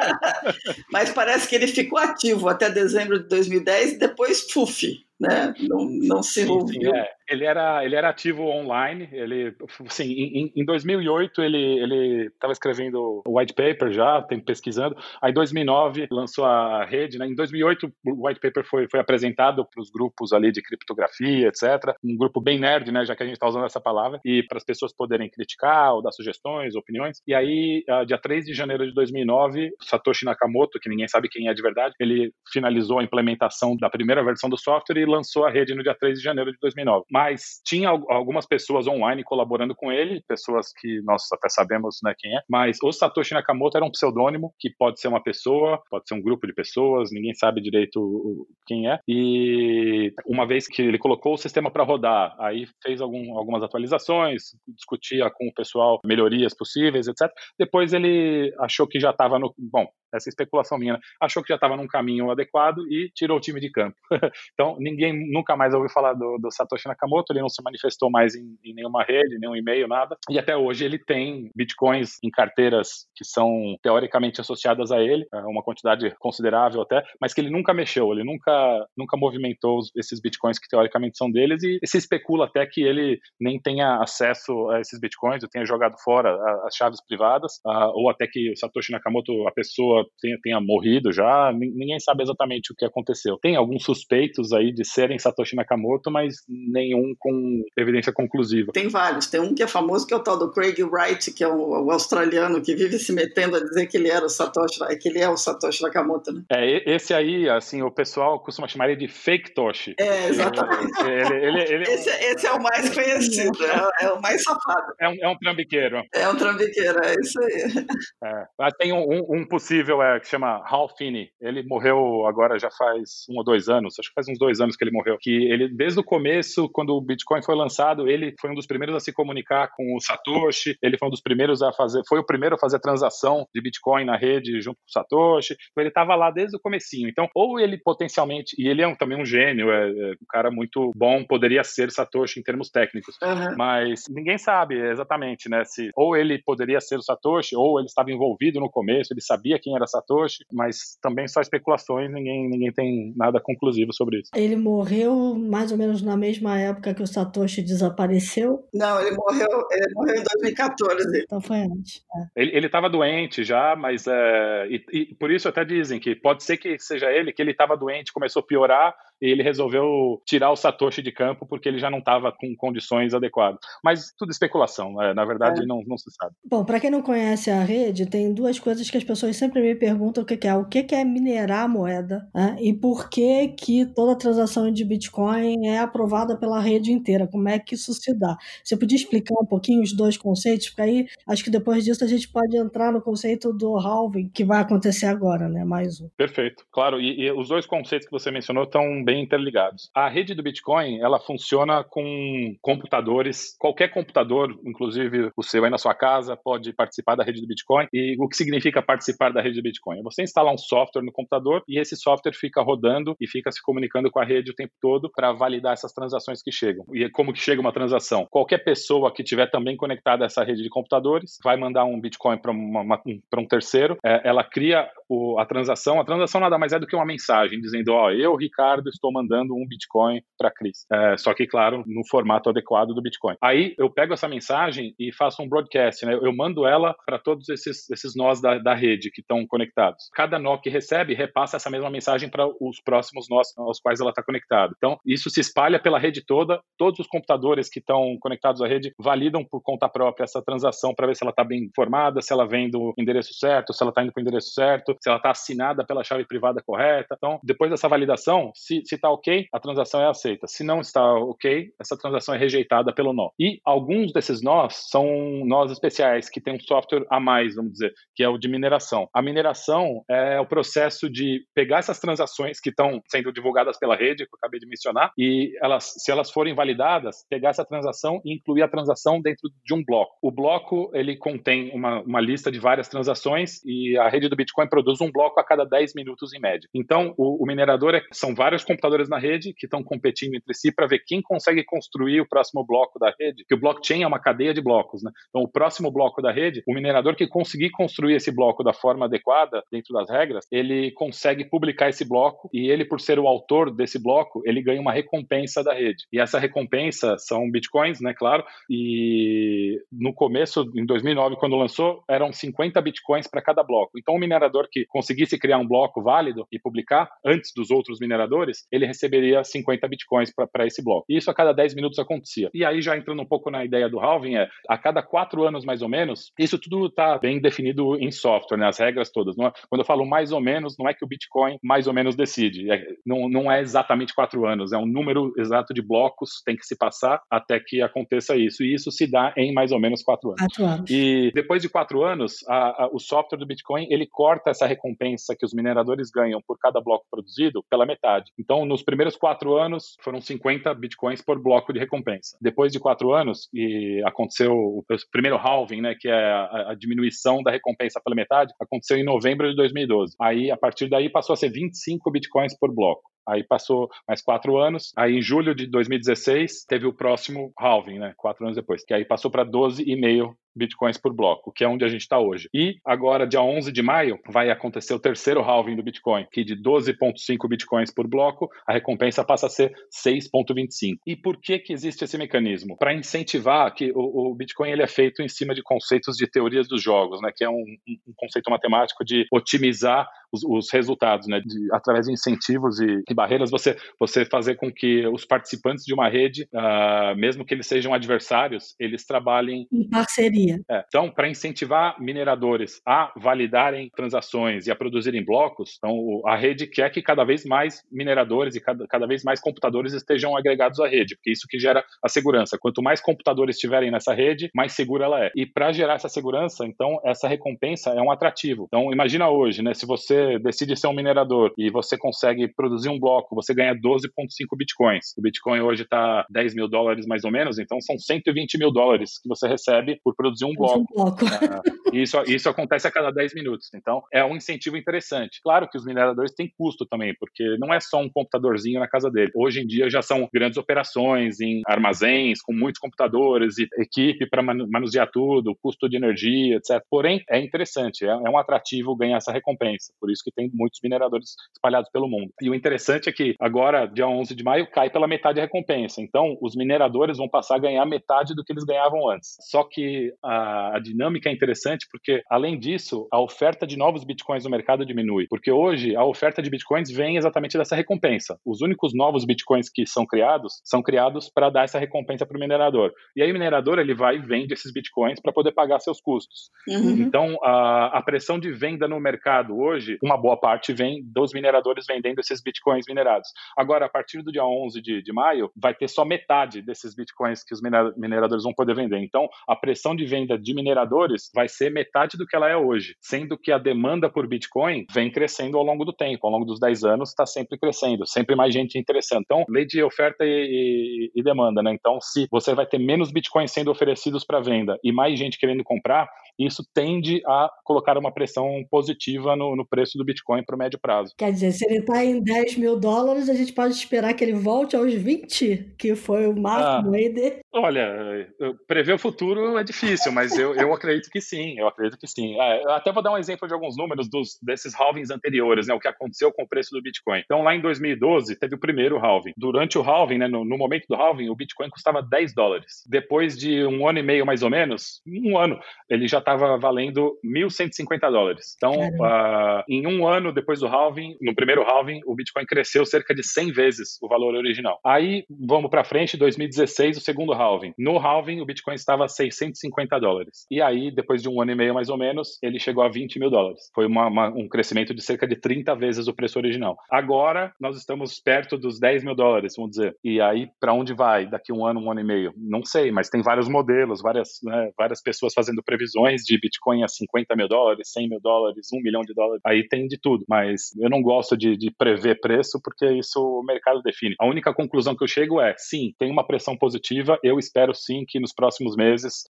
[0.90, 5.54] mas parece que ele ficou ativo até dezembro de 2010 e depois, puf, né?
[5.68, 6.94] Não, não se envolveu.
[6.94, 7.08] É.
[7.28, 9.08] Ele era, ele era ativo online.
[9.12, 9.54] Ele,
[9.86, 14.96] assim, em, em 2008 ele estava escrevendo o white paper já, tem pesquisando.
[15.22, 17.18] Aí em 2009 lançou a rede.
[17.18, 17.26] Né?
[17.26, 21.96] Em 2008 o white paper foi, foi apresentado para os grupos ali de criptografia, etc.
[22.04, 23.04] Um grupo bem nerd, né?
[23.04, 26.02] Já que a gente está usando essa palavra e para as pessoas poderem criticar ou
[26.02, 27.22] dar sugestões, opiniões.
[27.26, 31.54] E aí, dia 3 de janeiro de 2009, Satoshi Nakamoto, que ninguém sabe quem é
[31.54, 35.82] de verdade, ele finalizou a implementação da primeira versão do software lançou a rede no
[35.82, 37.04] dia 3 de janeiro de 2009.
[37.10, 42.36] Mas tinha algumas pessoas online colaborando com ele, pessoas que nós até sabemos né, quem
[42.36, 46.14] é, mas o Satoshi Nakamoto era um pseudônimo, que pode ser uma pessoa, pode ser
[46.14, 48.98] um grupo de pessoas, ninguém sabe direito quem é.
[49.08, 54.42] E uma vez que ele colocou o sistema para rodar, aí fez algum, algumas atualizações,
[54.68, 57.30] discutia com o pessoal melhorias possíveis, etc.
[57.58, 59.54] Depois ele achou que já estava no.
[59.58, 61.00] Bom, essa especulação minha, né?
[61.20, 63.96] achou que já estava num caminho adequado e tirou o time de campo.
[64.52, 68.34] então, ninguém nunca mais ouviu falar do, do, Satoshi Nakamoto, ele não se manifestou mais
[68.34, 70.16] em, em nenhuma rede, nenhum e-mail, nada.
[70.30, 75.38] E até hoje ele tem bitcoins em carteiras que são teoricamente associadas a ele, é
[75.40, 80.58] uma quantidade considerável até, mas que ele nunca mexeu, ele nunca, nunca movimentou esses bitcoins
[80.58, 84.98] que teoricamente são deles e, se especula até que ele nem tenha acesso a esses
[84.98, 89.46] bitcoins, ou tenha jogado fora as chaves privadas, uh, ou até que o Satoshi Nakamoto,
[89.46, 93.38] a pessoa, tenha, tenha morrido já, ninguém sabe exatamente o que aconteceu.
[93.40, 98.72] Tem alguns suspeitos aí de serem Satoshi Nakamoto, mas nenhum com evidência conclusiva.
[98.72, 101.44] Tem vários, tem um que é famoso, que é o tal do Craig Wright, que
[101.44, 104.80] é o, o australiano que vive se metendo a dizer que ele era o Satoshi,
[105.00, 106.42] que ele é o Satoshi Nakamoto, né?
[106.50, 109.94] É, esse aí, assim, o pessoal costuma chamar ele de Fake Toshi.
[109.98, 110.92] É, exatamente.
[111.04, 114.94] Ele, ele, ele, esse, esse, é o mais conhecido, é, é o mais safado.
[115.00, 116.02] É um, é um trambiqueiro.
[116.12, 117.86] É um trambiqueiro, é isso aí.
[118.24, 118.44] É.
[118.58, 121.30] Mas tem um, um, possível é, que chama Hal Finney.
[121.40, 124.76] Ele morreu agora já faz um ou dois anos, acho que faz uns dois anos
[124.76, 125.16] que ele morreu.
[125.20, 128.96] Que ele, desde o começo, quando o Bitcoin foi lançado, ele foi um dos primeiros
[128.96, 132.26] a se comunicar com o Satoshi, ele foi um dos primeiros a fazer, foi o
[132.26, 135.54] primeiro a fazer transação de Bitcoin na rede junto com o Satoshi.
[135.70, 137.08] Então ele estava lá desde o comecinho.
[137.08, 140.50] Então, ou ele potencialmente, e ele é um, também um gênio, é, é, um cara
[140.50, 143.56] muito bom, poderia ser Satoshi em termos técnicos, uhum.
[143.56, 148.10] mas ninguém sabe exatamente, né, se ou ele poderia ser o Satoshi, ou ele estava
[148.10, 153.12] envolvido no começo, ele sabia quem era Satoshi, mas também só especulações, ninguém, ninguém tem
[153.16, 154.30] nada conclusivo sobre isso.
[154.34, 158.66] Ele morreu mais ou menos na mesma época que o Satoshi desapareceu?
[158.72, 161.22] Não, ele morreu, ele morreu em 2014.
[161.22, 162.02] Então foi antes.
[162.36, 162.42] É.
[162.42, 166.56] Ele estava doente já, mas é, e, e por isso até dizem que pode ser
[166.56, 168.94] que seja ele, que ele estava doente, começou a piorar,
[169.24, 173.14] e ele resolveu tirar o Satoshi de campo porque ele já não estava com condições
[173.14, 173.58] adequadas.
[173.82, 175.14] Mas tudo especulação, né?
[175.14, 175.66] na verdade é.
[175.66, 176.34] não, não se sabe.
[176.44, 179.74] Bom, para quem não conhece a rede, tem duas coisas que as pessoas sempre me
[179.74, 180.54] perguntam o que é.
[180.54, 182.56] O que é minerar a moeda né?
[182.60, 187.26] e por que, que toda transação de Bitcoin é aprovada pela rede inteira.
[187.26, 188.36] Como é que isso se dá?
[188.62, 190.68] Você podia explicar um pouquinho os dois conceitos?
[190.68, 194.44] Porque aí acho que depois disso a gente pode entrar no conceito do halving, que
[194.44, 195.64] vai acontecer agora, né?
[195.64, 196.08] Mais um.
[196.16, 197.00] Perfeito, claro.
[197.00, 199.90] E, e os dois conceitos que você mencionou estão bem interligados.
[199.94, 205.78] A rede do Bitcoin, ela funciona com computadores, qualquer computador, inclusive o seu aí na
[205.78, 207.86] sua casa, pode participar da rede do Bitcoin.
[207.92, 210.00] E o que significa participar da rede do Bitcoin?
[210.00, 213.62] É você instalar um software no computador e esse software fica rodando e fica se
[213.62, 216.84] comunicando com a rede o tempo todo para validar essas transações que chegam.
[216.92, 218.26] E como que chega uma transação?
[218.30, 222.38] Qualquer pessoa que tiver também conectada a essa rede de computadores vai mandar um Bitcoin
[222.38, 226.00] para um terceiro, é, ela cria o, a transação.
[226.00, 229.03] A transação nada mais é do que uma mensagem dizendo: Ó, oh, eu, Ricardo, estou
[229.12, 230.86] mandando um Bitcoin para Cris.
[230.92, 233.36] É, só que, claro, no formato adequado do Bitcoin.
[233.42, 236.14] Aí eu pego essa mensagem e faço um broadcast, né?
[236.14, 240.08] Eu mando ela para todos esses, esses nós da, da rede que estão conectados.
[240.14, 244.10] Cada nó que recebe repassa essa mesma mensagem para os próximos nós aos quais ela
[244.10, 244.74] está conectada.
[244.76, 246.60] Então, isso se espalha pela rede toda.
[246.78, 251.06] Todos os computadores que estão conectados à rede validam por conta própria essa transação para
[251.06, 254.02] ver se ela está bem informada, se ela vem do endereço certo, se ela está
[254.02, 257.14] indo para o endereço certo, se ela está assinada pela chave privada correta.
[257.16, 260.46] Então, depois dessa validação, se está ok, a transação é aceita.
[260.46, 263.30] Se não está ok, essa transação é rejeitada pelo nó.
[263.38, 265.06] E alguns desses nós são
[265.46, 269.08] nós especiais, que tem um software a mais, vamos dizer, que é o de mineração.
[269.14, 274.26] A mineração é o processo de pegar essas transações que estão sendo divulgadas pela rede,
[274.26, 278.34] que eu acabei de mencionar, e elas, se elas forem validadas, pegar essa transação e
[278.34, 280.16] incluir a transação dentro de um bloco.
[280.22, 284.68] O bloco, ele contém uma, uma lista de várias transações e a rede do Bitcoin
[284.68, 286.68] produz um bloco a cada 10 minutos em média.
[286.74, 290.72] Então, o, o minerador é, são vários computadores na rede que estão competindo entre si
[290.72, 294.18] para ver quem consegue construir o próximo bloco da rede, que o blockchain é uma
[294.18, 295.10] cadeia de blocos, né?
[295.28, 299.06] Então, o próximo bloco da rede, o minerador que conseguir construir esse bloco da forma
[299.06, 303.74] adequada, dentro das regras, ele consegue publicar esse bloco e ele, por ser o autor
[303.74, 306.04] desse bloco, ele ganha uma recompensa da rede.
[306.12, 312.32] E essa recompensa são bitcoins, né, claro, e no começo, em 2009, quando lançou, eram
[312.32, 313.98] 50 bitcoins para cada bloco.
[313.98, 318.63] Então, o minerador que conseguisse criar um bloco válido e publicar antes dos outros mineradores,
[318.70, 321.04] ele receberia 50 bitcoins para esse bloco.
[321.08, 322.50] E isso a cada 10 minutos acontecia.
[322.54, 325.64] E aí, já entrando um pouco na ideia do halving, é a cada quatro anos
[325.64, 329.36] mais ou menos, isso tudo está bem definido em software, né, as regras todas.
[329.38, 332.16] É, quando eu falo mais ou menos, não é que o Bitcoin mais ou menos
[332.16, 332.70] decide.
[332.70, 336.66] É, não, não é exatamente quatro anos, é um número exato de blocos tem que
[336.66, 338.62] se passar até que aconteça isso.
[338.62, 340.40] E isso se dá em mais ou menos quatro anos.
[340.40, 340.90] Quatro anos.
[340.90, 345.34] E depois de quatro anos, a, a, o software do Bitcoin ele corta essa recompensa
[345.36, 348.30] que os mineradores ganham por cada bloco produzido pela metade.
[348.38, 352.38] Então, Então, nos primeiros quatro anos, foram 50 bitcoins por bloco de recompensa.
[352.40, 357.42] Depois de quatro anos, e aconteceu o primeiro halving, né, que é a, a diminuição
[357.42, 360.14] da recompensa pela metade, aconteceu em novembro de 2012.
[360.22, 363.02] Aí, a partir daí, passou a ser 25 bitcoins por bloco.
[363.26, 364.92] Aí passou mais quatro anos.
[364.96, 368.14] Aí em julho de 2016 teve o próximo halving, né?
[368.16, 368.84] Quatro anos depois.
[368.84, 372.48] Que aí passou para 12,5 bitcoins por bloco, que é onde a gente está hoje.
[372.52, 376.56] E agora, dia 11 de maio, vai acontecer o terceiro halving do Bitcoin, que de
[376.56, 380.98] 12,5 bitcoins por bloco, a recompensa passa a ser 6,25.
[381.06, 382.76] E por que que existe esse mecanismo?
[382.76, 386.68] Para incentivar que o, o, Bitcoin ele é feito em cima de conceitos de teorias
[386.68, 387.30] dos jogos, né?
[387.34, 387.64] Que é um,
[388.06, 391.40] um conceito matemático de otimizar os, os resultados, né?
[391.40, 395.94] De, através de incentivos e, e, barreiras, você, você fazer com que os participantes de
[395.94, 401.28] uma rede, uh, mesmo que eles sejam adversários, eles trabalhem em parceria é, então, para
[401.28, 407.24] incentivar mineradores a validarem transações e a produzirem blocos, então a rede quer que cada
[407.24, 411.46] vez mais mineradores e cada, cada vez mais computadores estejam agregados à rede, porque isso
[411.48, 412.58] que gera a segurança.
[412.58, 415.30] Quanto mais computadores estiverem nessa rede, mais segura ela é.
[415.36, 418.66] E para gerar essa segurança, então essa recompensa é um atrativo.
[418.68, 422.98] Então, imagina hoje, né, se você decide ser um minerador e você consegue produzir um
[422.98, 425.14] bloco, você ganha 12,5 bitcoins.
[425.16, 429.18] O Bitcoin hoje está 10 mil dólares mais ou menos, então são 120 mil dólares
[429.20, 430.80] que você recebe por produzir produzir um bloco.
[430.80, 431.24] Um bloco.
[431.24, 433.70] Uh, isso, isso acontece a cada 10 minutos.
[433.74, 435.40] Então, é um incentivo interessante.
[435.42, 439.10] Claro que os mineradores têm custo também, porque não é só um computadorzinho na casa
[439.10, 439.30] dele.
[439.34, 444.42] Hoje em dia já são grandes operações em armazéns, com muitos computadores e equipe para
[444.42, 446.82] manusear tudo, custo de energia, etc.
[446.90, 449.92] Porém, é interessante, é, é um atrativo ganhar essa recompensa.
[450.00, 452.32] Por isso que tem muitos mineradores espalhados pelo mundo.
[452.40, 456.00] E o interessante é que agora, dia 11 de maio, cai pela metade a recompensa.
[456.00, 459.36] Então, os mineradores vão passar a ganhar metade do que eles ganhavam antes.
[459.40, 464.44] Só que a, a, dinâmica é interessante porque, além disso, a oferta de novos bitcoins
[464.44, 465.26] no mercado diminui.
[465.28, 468.38] Porque hoje a oferta de bitcoins vem exatamente dessa recompensa.
[468.44, 472.40] Os únicos novos bitcoins que são criados são criados para dar essa recompensa para o
[472.40, 472.92] minerador.
[473.14, 476.50] E aí o minerador ele vai e vende esses bitcoins para poder pagar seus custos.
[476.68, 476.96] Uhum.
[476.98, 481.84] Então a, a pressão de venda no mercado hoje, uma boa parte vem dos mineradores
[481.86, 483.28] vendendo esses bitcoins minerados.
[483.56, 487.44] Agora, a partir do dia 11 de, de maio, vai ter só metade desses bitcoins
[487.44, 487.60] que os
[487.96, 488.98] mineradores vão poder vender.
[488.98, 492.94] Então, a pressão de venda de mineradores vai ser metade do que ela é hoje,
[493.00, 496.60] sendo que a demanda por Bitcoin vem crescendo ao longo do tempo, ao longo dos
[496.60, 499.22] 10 anos está sempre crescendo, sempre mais gente interessando.
[499.24, 501.74] Então, lei de oferta e, e, e demanda, né?
[501.74, 505.64] Então, se você vai ter menos Bitcoins sendo oferecidos para venda e mais gente querendo
[505.64, 510.58] comprar, isso tende a colocar uma pressão positiva no, no preço do Bitcoin para o
[510.58, 511.14] médio prazo.
[511.16, 514.34] Quer dizer, se ele está em 10 mil dólares, a gente pode esperar que ele
[514.34, 517.40] volte aos 20, que foi o máximo ah, aí dele?
[517.54, 518.28] Olha,
[518.66, 522.40] prever o futuro é difícil mas eu, eu acredito que sim, eu acredito que sim.
[522.40, 525.80] É, até vou dar um exemplo de alguns números dos, desses halvings anteriores, né, o
[525.80, 527.20] que aconteceu com o preço do Bitcoin.
[527.24, 529.32] Então, lá em 2012, teve o primeiro halving.
[529.36, 532.82] Durante o halving, né, no, no momento do halving, o Bitcoin custava 10 dólares.
[532.86, 537.18] Depois de um ano e meio, mais ou menos, um ano, ele já estava valendo
[537.24, 538.54] 1.150 dólares.
[538.56, 543.14] Então, uh, em um ano depois do halving, no primeiro halving, o Bitcoin cresceu cerca
[543.14, 544.78] de 100 vezes o valor original.
[544.84, 547.43] Aí, vamos para frente, 2016, o segundo halving.
[547.78, 550.46] No halving, o Bitcoin estava a 650 dólares.
[550.50, 553.18] E aí, depois de um ano e meio mais ou menos, ele chegou a 20
[553.18, 553.70] mil dólares.
[553.74, 556.76] Foi uma, uma, um crescimento de cerca de 30 vezes o preço original.
[556.90, 559.94] Agora, nós estamos perto dos 10 mil dólares, vamos dizer.
[560.02, 562.32] E aí, para onde vai daqui um ano, um ano e meio?
[562.36, 566.88] Não sei, mas tem vários modelos, várias, né, várias pessoas fazendo previsões de Bitcoin a
[566.88, 569.40] 50 mil dólares, 100 mil dólares, 1 milhão de dólares.
[569.44, 570.24] Aí tem de tudo.
[570.28, 574.14] Mas eu não gosto de, de prever preço porque isso o mercado define.
[574.20, 577.18] A única conclusão que eu chego é, sim, tem uma pressão positiva.
[577.22, 579.24] Eu espero sim que nos próximos meses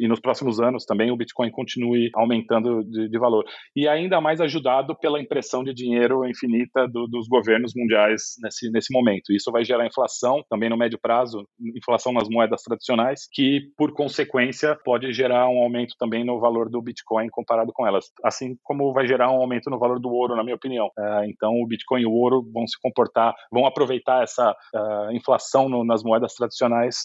[0.00, 3.44] e nos próximos anos também o Bitcoin continue aumentando de, de valor.
[3.74, 8.92] E ainda mais ajudado pela impressão de dinheiro infinita do, dos governos mundiais nesse, nesse
[8.92, 9.32] momento.
[9.32, 14.76] Isso vai gerar inflação também no médio prazo, inflação nas moedas tradicionais, que por consequência
[14.84, 19.06] pode gerar um aumento também no valor do Bitcoin comparado com elas, assim como vai
[19.06, 20.86] gerar um aumento no valor do ouro, na minha opinião.
[20.98, 25.68] Uh, então o Bitcoin e o ouro vão se comportar, vão aproveitar essa uh, inflação
[25.68, 27.04] no, nas moedas tradicionais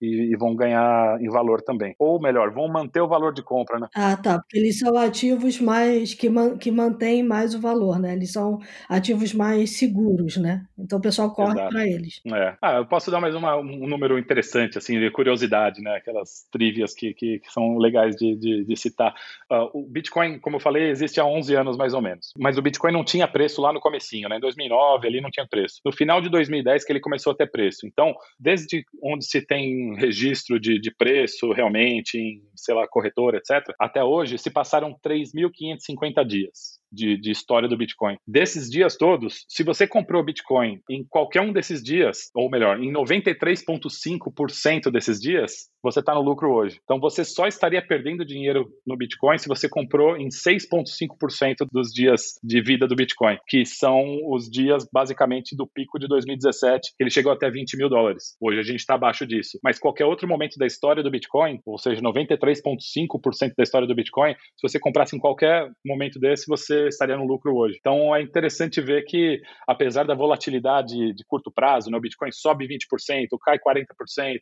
[0.00, 1.94] e, e, vão ganhar em valor também.
[1.98, 3.88] Ou melhor, vão manter o valor de compra, né?
[3.94, 4.38] Ah, tá.
[4.38, 8.12] Porque eles são ativos mais que, man, que mantêm mais o valor, né?
[8.12, 10.64] Eles são ativos mais seguros, né?
[10.78, 12.20] Então o pessoal corre para eles.
[12.26, 12.56] É.
[12.60, 15.96] Ah, eu posso dar mais uma, um número interessante, assim, de curiosidade, né?
[15.96, 19.14] Aquelas trivias que, que, que são legais de, de, de citar.
[19.50, 22.32] Uh, o Bitcoin, como eu falei, existe há 11 anos mais ou menos.
[22.38, 24.36] Mas o Bitcoin não tinha preço lá no comecinho, né?
[24.36, 25.80] Em 2009 ele não tinha preço.
[25.84, 27.86] No final de 2010 que ele começou a ter preço.
[27.86, 33.74] Então, desde onde se tem registro de, de preço realmente em, sei lá, corretora, etc.,
[33.78, 36.80] até hoje se passaram 3.550 dias.
[36.92, 38.16] De, de história do Bitcoin.
[38.26, 42.92] Desses dias todos, se você comprou Bitcoin em qualquer um desses dias, ou melhor, em
[42.92, 46.80] 93,5% desses dias, você está no lucro hoje.
[46.82, 52.34] Então você só estaria perdendo dinheiro no Bitcoin se você comprou em 6,5% dos dias
[52.42, 57.10] de vida do Bitcoin, que são os dias basicamente do pico de 2017, que ele
[57.10, 58.36] chegou até 20 mil dólares.
[58.40, 59.58] Hoje a gente está abaixo disso.
[59.62, 64.34] Mas qualquer outro momento da história do Bitcoin, ou seja, 93,5% da história do Bitcoin,
[64.34, 67.76] se você comprasse em qualquer momento desse, você estaria no lucro hoje.
[67.78, 72.66] Então é interessante ver que, apesar da volatilidade de curto prazo, né, o Bitcoin sobe
[72.66, 73.86] 20%, cai 40%,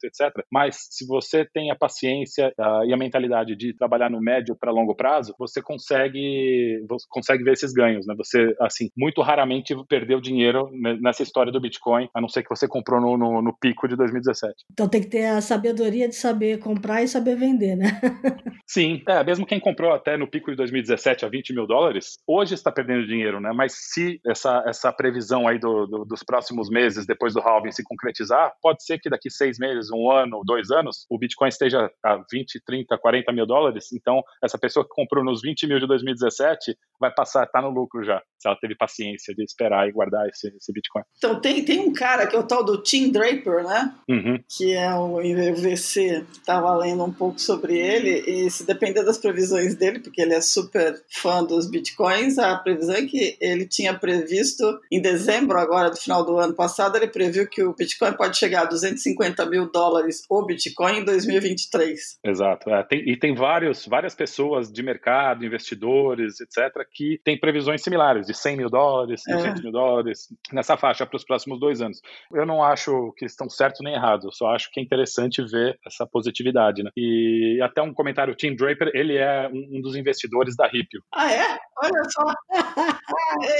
[0.04, 0.44] etc.
[0.50, 4.56] Mas se você você tem a paciência uh, e a mentalidade de trabalhar no médio
[4.58, 8.14] para longo prazo, você consegue, você consegue ver esses ganhos, né?
[8.16, 10.70] Você, assim, muito raramente perdeu dinheiro
[11.00, 13.96] nessa história do Bitcoin, a não ser que você comprou no, no, no pico de
[13.96, 14.54] 2017.
[14.72, 18.00] Então tem que ter a sabedoria de saber comprar e saber vender, né?
[18.66, 22.54] Sim, é, mesmo quem comprou até no pico de 2017 a 20 mil dólares, hoje
[22.54, 23.52] está perdendo dinheiro, né?
[23.54, 27.82] Mas se essa, essa previsão aí do, do, dos próximos meses, depois do halving, se
[27.82, 32.20] concretizar, pode ser que daqui seis meses, um ano, dois anos, o Bitcoin esteja a
[32.30, 36.76] 20, 30, 40 mil dólares, então essa pessoa que comprou nos 20 mil de 2017
[36.98, 40.48] vai passar, tá no lucro já, se ela teve paciência de esperar e guardar esse,
[40.56, 41.02] esse Bitcoin.
[41.18, 43.94] Então tem, tem um cara que é o tal do Tim Draper, né?
[44.08, 44.42] Uhum.
[44.48, 49.74] Que é o IVC, estava lendo um pouco sobre ele, e se depender das previsões
[49.74, 54.80] dele, porque ele é super fã dos Bitcoins, a previsão é que ele tinha previsto
[54.90, 58.62] em dezembro, agora do final do ano passado, ele previu que o Bitcoin pode chegar
[58.62, 62.18] a 250 mil dólares o Bitcoin em 2023.
[62.24, 62.70] Exato.
[62.70, 68.26] É, tem, e tem vários, várias pessoas de mercado, investidores, etc., que têm previsões similares,
[68.26, 69.62] de 100 mil dólares, 200 é.
[69.62, 72.00] mil dólares, nessa faixa para os próximos dois anos.
[72.32, 75.78] Eu não acho que estão certos nem errados, eu só acho que é interessante ver
[75.86, 76.82] essa positividade.
[76.82, 76.90] Né?
[76.96, 81.02] E até um comentário, o Tim Draper, ele é um, um dos investidores da Ripio.
[81.12, 81.58] Ah, é?
[81.76, 82.22] Olha só.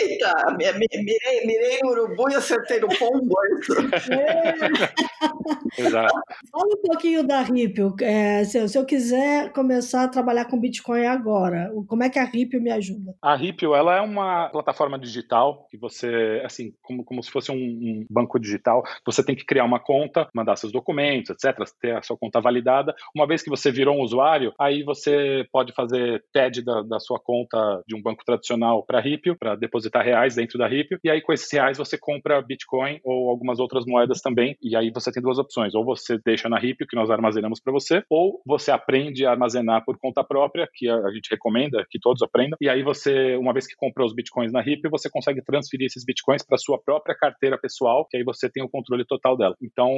[0.00, 3.34] Eita, mirei, mirei no urubu e acertei no pombo.
[4.10, 6.14] É Exato.
[6.50, 7.94] Fala um pouquinho da Ripio.
[8.00, 12.24] É, se, se, eu quiser começar a trabalhar com Bitcoin agora, como é que a
[12.24, 13.14] Ripio me ajuda?
[13.20, 17.54] A Ripio, ela é uma plataforma digital que você, assim, como, como se fosse um,
[17.54, 22.02] um banco digital, você tem que criar uma conta, mandar seus documentos, etc., ter a
[22.02, 22.94] sua conta validada.
[23.14, 27.18] Uma vez que você virou um usuário, aí você pode fazer TED da, da sua
[27.18, 28.33] conta de um banco tradicional
[28.86, 32.42] para Ripio, para depositar reais dentro da Ripio, e aí com esses reais você compra
[32.42, 36.48] Bitcoin ou algumas outras moedas também, e aí você tem duas opções, ou você deixa
[36.48, 40.68] na Ripio, que nós armazenamos para você, ou você aprende a armazenar por conta própria,
[40.72, 44.14] que a, gente recomenda que todos aprendam, e aí você, uma vez que comprou os
[44.14, 48.24] bitcoins na Ripio, você consegue transferir esses bitcoins para sua própria carteira pessoal, que aí
[48.24, 49.54] você tem o controle total dela.
[49.62, 49.90] Então,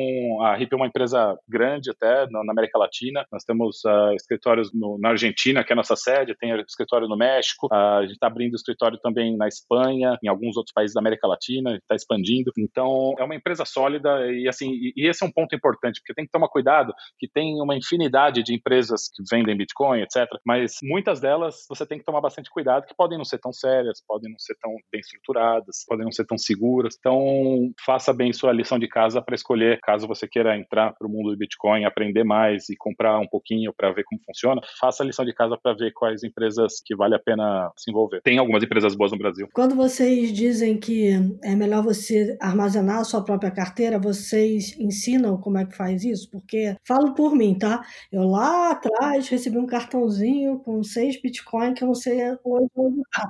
[0.43, 4.99] a Ripio é uma empresa grande até na, América Latina, nós temos uh, escritórios no,
[4.99, 8.26] na Argentina, que é a nossa sede, tem escritório no México, uh, a gente está
[8.27, 12.53] abrindo escritório também na Espanha, em alguns outros países da América Latina, está expandindo.
[12.59, 16.25] Então, é uma empresa sólida e assim, e esse é um ponto importante, porque tem
[16.25, 20.27] que tomar cuidado que tem uma infinidade de empresas que vendem Bitcoin, etc.
[20.45, 24.03] Mas muitas delas você tem que tomar bastante cuidado, que podem não ser tão sérias,
[24.07, 26.97] podem não ser tão bem estruturadas, podem não ser tão seguras.
[26.99, 31.11] Então, faça bem sua lição de casa para escolher, caso você queira entrar para o
[31.11, 34.61] mundo do Bitcoin, aprender mais e comprar um pouquinho para ver como funciona.
[34.79, 38.16] Faça a lição de casa para ver quais empresas que vale a pena se envolver.
[38.23, 39.49] Tem algumas empresas boas no Brasil.
[39.53, 41.11] Quando vocês dizem que
[41.43, 46.31] é melhor você armazenar a sua própria carteira, vocês ensinam como é que faz isso?
[46.31, 47.83] Porque falo por mim, tá?
[48.11, 53.03] Eu lá atrás recebi um cartãozinho com seis Bitcoin que eu não sei hoje onde
[53.13, 53.29] tá.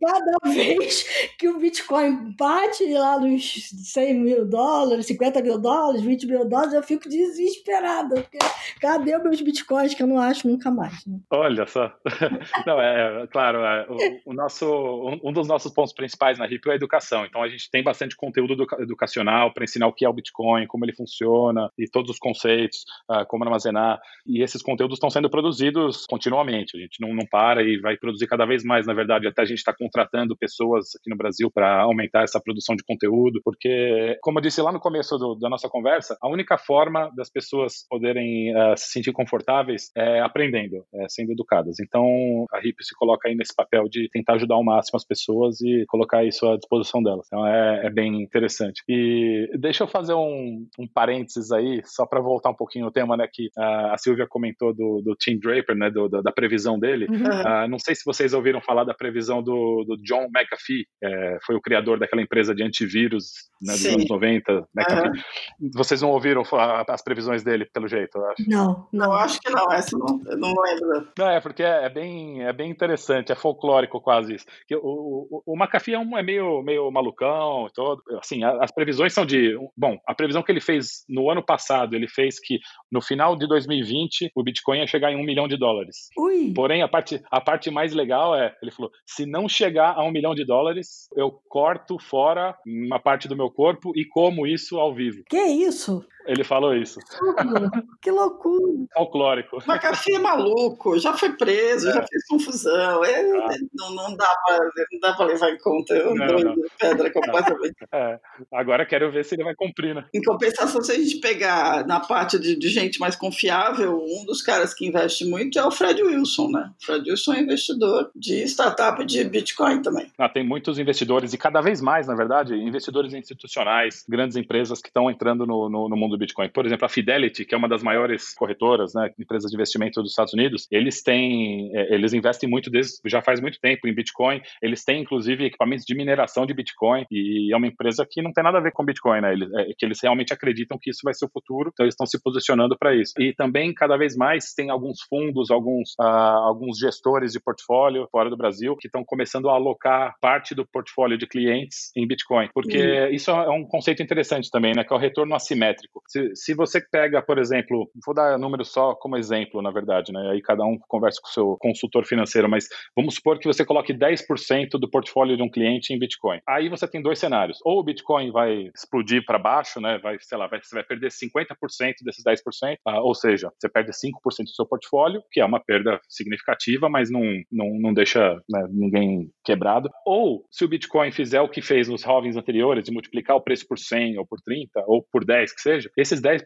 [0.00, 1.04] Cada vez
[1.38, 6.74] que o Bitcoin bate lá nos 100 mil dólares, 50 mil dólares, 20 mil dólares,
[6.74, 8.22] eu fico desesperada.
[8.22, 8.38] Porque
[8.80, 11.04] cadê meus Bitcoins que eu não acho nunca mais?
[11.06, 11.18] Né?
[11.30, 11.92] Olha só.
[12.66, 16.66] Não, é, é claro, é, o, o, nosso, um dos nossos pontos principais na RIP
[16.68, 17.24] é a educação.
[17.24, 20.84] Então a gente tem bastante conteúdo educacional para ensinar o que é o Bitcoin, como
[20.84, 24.00] ele funciona e todos os conceitos, uh, como armazenar.
[24.26, 26.76] E esses conteúdos estão sendo produzidos continuamente.
[26.76, 29.26] A gente não, não para e vai produzir cada vez mais, na verdade.
[29.26, 33.40] Até a gente está contratando pessoas aqui no Brasil para aumentar essa produção de conteúdo,
[33.44, 37.30] porque, como eu disse lá no começo do, da nossa conversa, a única forma das
[37.30, 41.80] pessoas poderem uh, se sentir confortáveis é aprendendo, é sendo educadas.
[41.80, 45.60] Então, a RIP se coloca aí nesse papel de tentar ajudar ao máximo as pessoas
[45.60, 47.26] e colocar isso à disposição delas.
[47.26, 48.82] Então, é, é bem interessante.
[48.88, 53.16] E deixa eu fazer um, um parênteses aí, só para voltar um pouquinho no tema,
[53.16, 56.78] né, que uh, a Silvia comentou do, do Tim Draper, né, do, do, da previsão
[56.78, 57.06] dele.
[57.08, 57.16] Uhum.
[57.16, 61.56] Uh, não sei se vocês ouviram falar da previsão do, do John McAfee, é, foi
[61.56, 63.26] o criador daquela empresa de antivírus
[63.60, 63.94] né, dos Sim.
[63.94, 64.52] anos 90.
[64.52, 65.70] Uhum.
[65.74, 66.42] Vocês não ouviram
[66.88, 68.48] as previsões dele, pelo jeito, eu acho.
[68.48, 71.08] Não, não, acho que não, essa não, eu não lembro.
[71.18, 74.46] Não, é porque é, é, bem, é bem interessante, é folclore histórico quase isso.
[74.82, 78.02] O, o, o McAfee é, um, é meio, meio malucão, todo.
[78.18, 79.56] Assim, as previsões são de.
[79.76, 82.58] Bom, a previsão que ele fez no ano passado, ele fez que
[82.90, 86.08] no final de 2020 o Bitcoin ia chegar em um milhão de dólares.
[86.16, 86.52] Ui.
[86.54, 90.10] Porém, a parte, a parte mais legal é, ele falou: se não chegar a um
[90.10, 94.94] milhão de dólares, eu corto fora uma parte do meu corpo e como isso ao
[94.94, 95.22] vivo.
[95.28, 96.04] Que isso?
[96.26, 97.00] Ele falou isso.
[98.02, 98.86] que loucura.
[98.92, 99.58] Folclórico.
[99.66, 101.94] McAfee é maluco, já foi preso, é.
[101.94, 103.04] já fez confusão.
[103.04, 103.48] É, ah.
[103.74, 104.58] não, não, dá pra,
[104.92, 105.94] não dá pra levar em conta.
[105.94, 106.54] Eu não, não.
[106.78, 107.76] pedra completamente.
[107.92, 108.18] É.
[108.52, 110.04] Agora quero ver se ele vai cumprir, né?
[110.14, 114.42] Em compensação, se a gente pegar na parte de, de, gente mais confiável, um dos
[114.42, 116.70] caras que investe muito é o Fred Wilson, né?
[116.82, 120.10] O Fred Wilson é investidor de startup de Bitcoin também.
[120.18, 124.88] Ah, tem muitos investidores, e cada vez mais, na verdade, investidores institucionais, grandes empresas que
[124.88, 126.48] estão entrando no, no, no mundo do Bitcoin.
[126.48, 130.10] Por exemplo, a Fidelity, que é uma das maiores corretoras, né, empresas de investimento dos
[130.10, 134.40] Estados Unidos, eles têm, é, eles investem muito desde, já faz muito tempo em Bitcoin.
[134.62, 138.42] Eles têm inclusive equipamentos de mineração de Bitcoin e é uma empresa que não tem
[138.42, 139.32] nada a ver com Bitcoin, né?
[139.32, 142.06] Eles, é, que eles realmente acreditam que isso vai ser o futuro, então eles estão
[142.06, 143.12] se posicionando para isso.
[143.18, 148.30] E também cada vez mais tem alguns fundos, alguns uh, alguns gestores de portfólio fora
[148.30, 152.78] do Brasil que estão começando a alocar parte do portfólio de clientes em Bitcoin, porque
[152.78, 153.08] uhum.
[153.10, 154.84] isso é um conceito interessante também, né?
[154.84, 156.02] Que é o retorno assimétrico.
[156.08, 160.30] Se, se você pega, por exemplo, vou dar número só como exemplo, na verdade, né?
[160.30, 163.92] Aí cada um conversa com o seu consultor financeiro, mas vamos supor que você coloque
[163.92, 166.40] 10% do portfólio de um cliente em Bitcoin.
[166.48, 167.58] Aí você tem dois cenários.
[167.64, 169.98] Ou o Bitcoin vai explodir para baixo, né?
[169.98, 173.92] Vai, sei lá, vai, você vai perder 50% desses 10%, ah, ou seja, você perde
[173.92, 178.66] 5% do seu portfólio, que é uma perda significativa, mas não, não, não deixa né,
[178.70, 179.90] ninguém quebrado.
[180.04, 183.66] Ou se o Bitcoin fizer o que fez nos halvings anteriores, de multiplicar o preço
[183.66, 186.44] por 100 ou por 30 ou por 10 que seja, esses 10%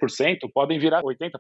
[0.53, 1.30] podem virar 80%.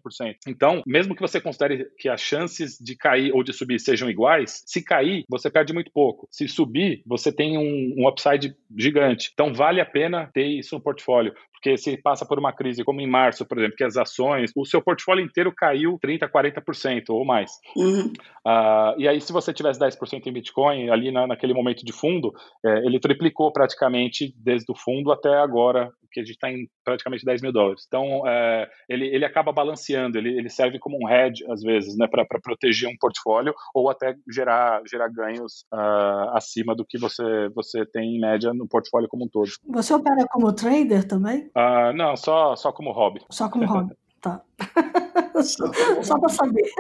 [0.46, 4.62] Então, mesmo que você considere que as chances de cair ou de subir sejam iguais,
[4.66, 6.26] se cair, você perde muito pouco.
[6.30, 9.30] Se subir, você tem um, um upside gigante.
[9.32, 13.02] Então, vale a pena ter isso no portfólio porque se passa por uma crise como
[13.02, 17.24] em março, por exemplo, que as ações, o seu portfólio inteiro caiu 30%, 40% ou
[17.24, 17.52] mais.
[17.76, 18.06] Uhum.
[18.46, 22.32] Uh, e aí, se você tivesse 10% em Bitcoin, ali na, naquele momento de fundo,
[22.64, 27.24] é, ele triplicou praticamente desde o fundo até agora, que a gente está em praticamente
[27.24, 27.84] 10 mil dólares.
[27.86, 32.06] Então, é, ele, ele acaba balanceando, ele, ele serve como um hedge, às vezes, né,
[32.08, 37.22] para proteger um portfólio ou até gerar, gerar ganhos uh, acima do que você,
[37.54, 39.50] você tem em média no portfólio como um todo.
[39.68, 41.49] Você opera como trader também?
[41.56, 43.20] Uh, não, só, só como hobby.
[43.30, 44.40] Só como hobby, tá.
[46.02, 46.70] só para saber.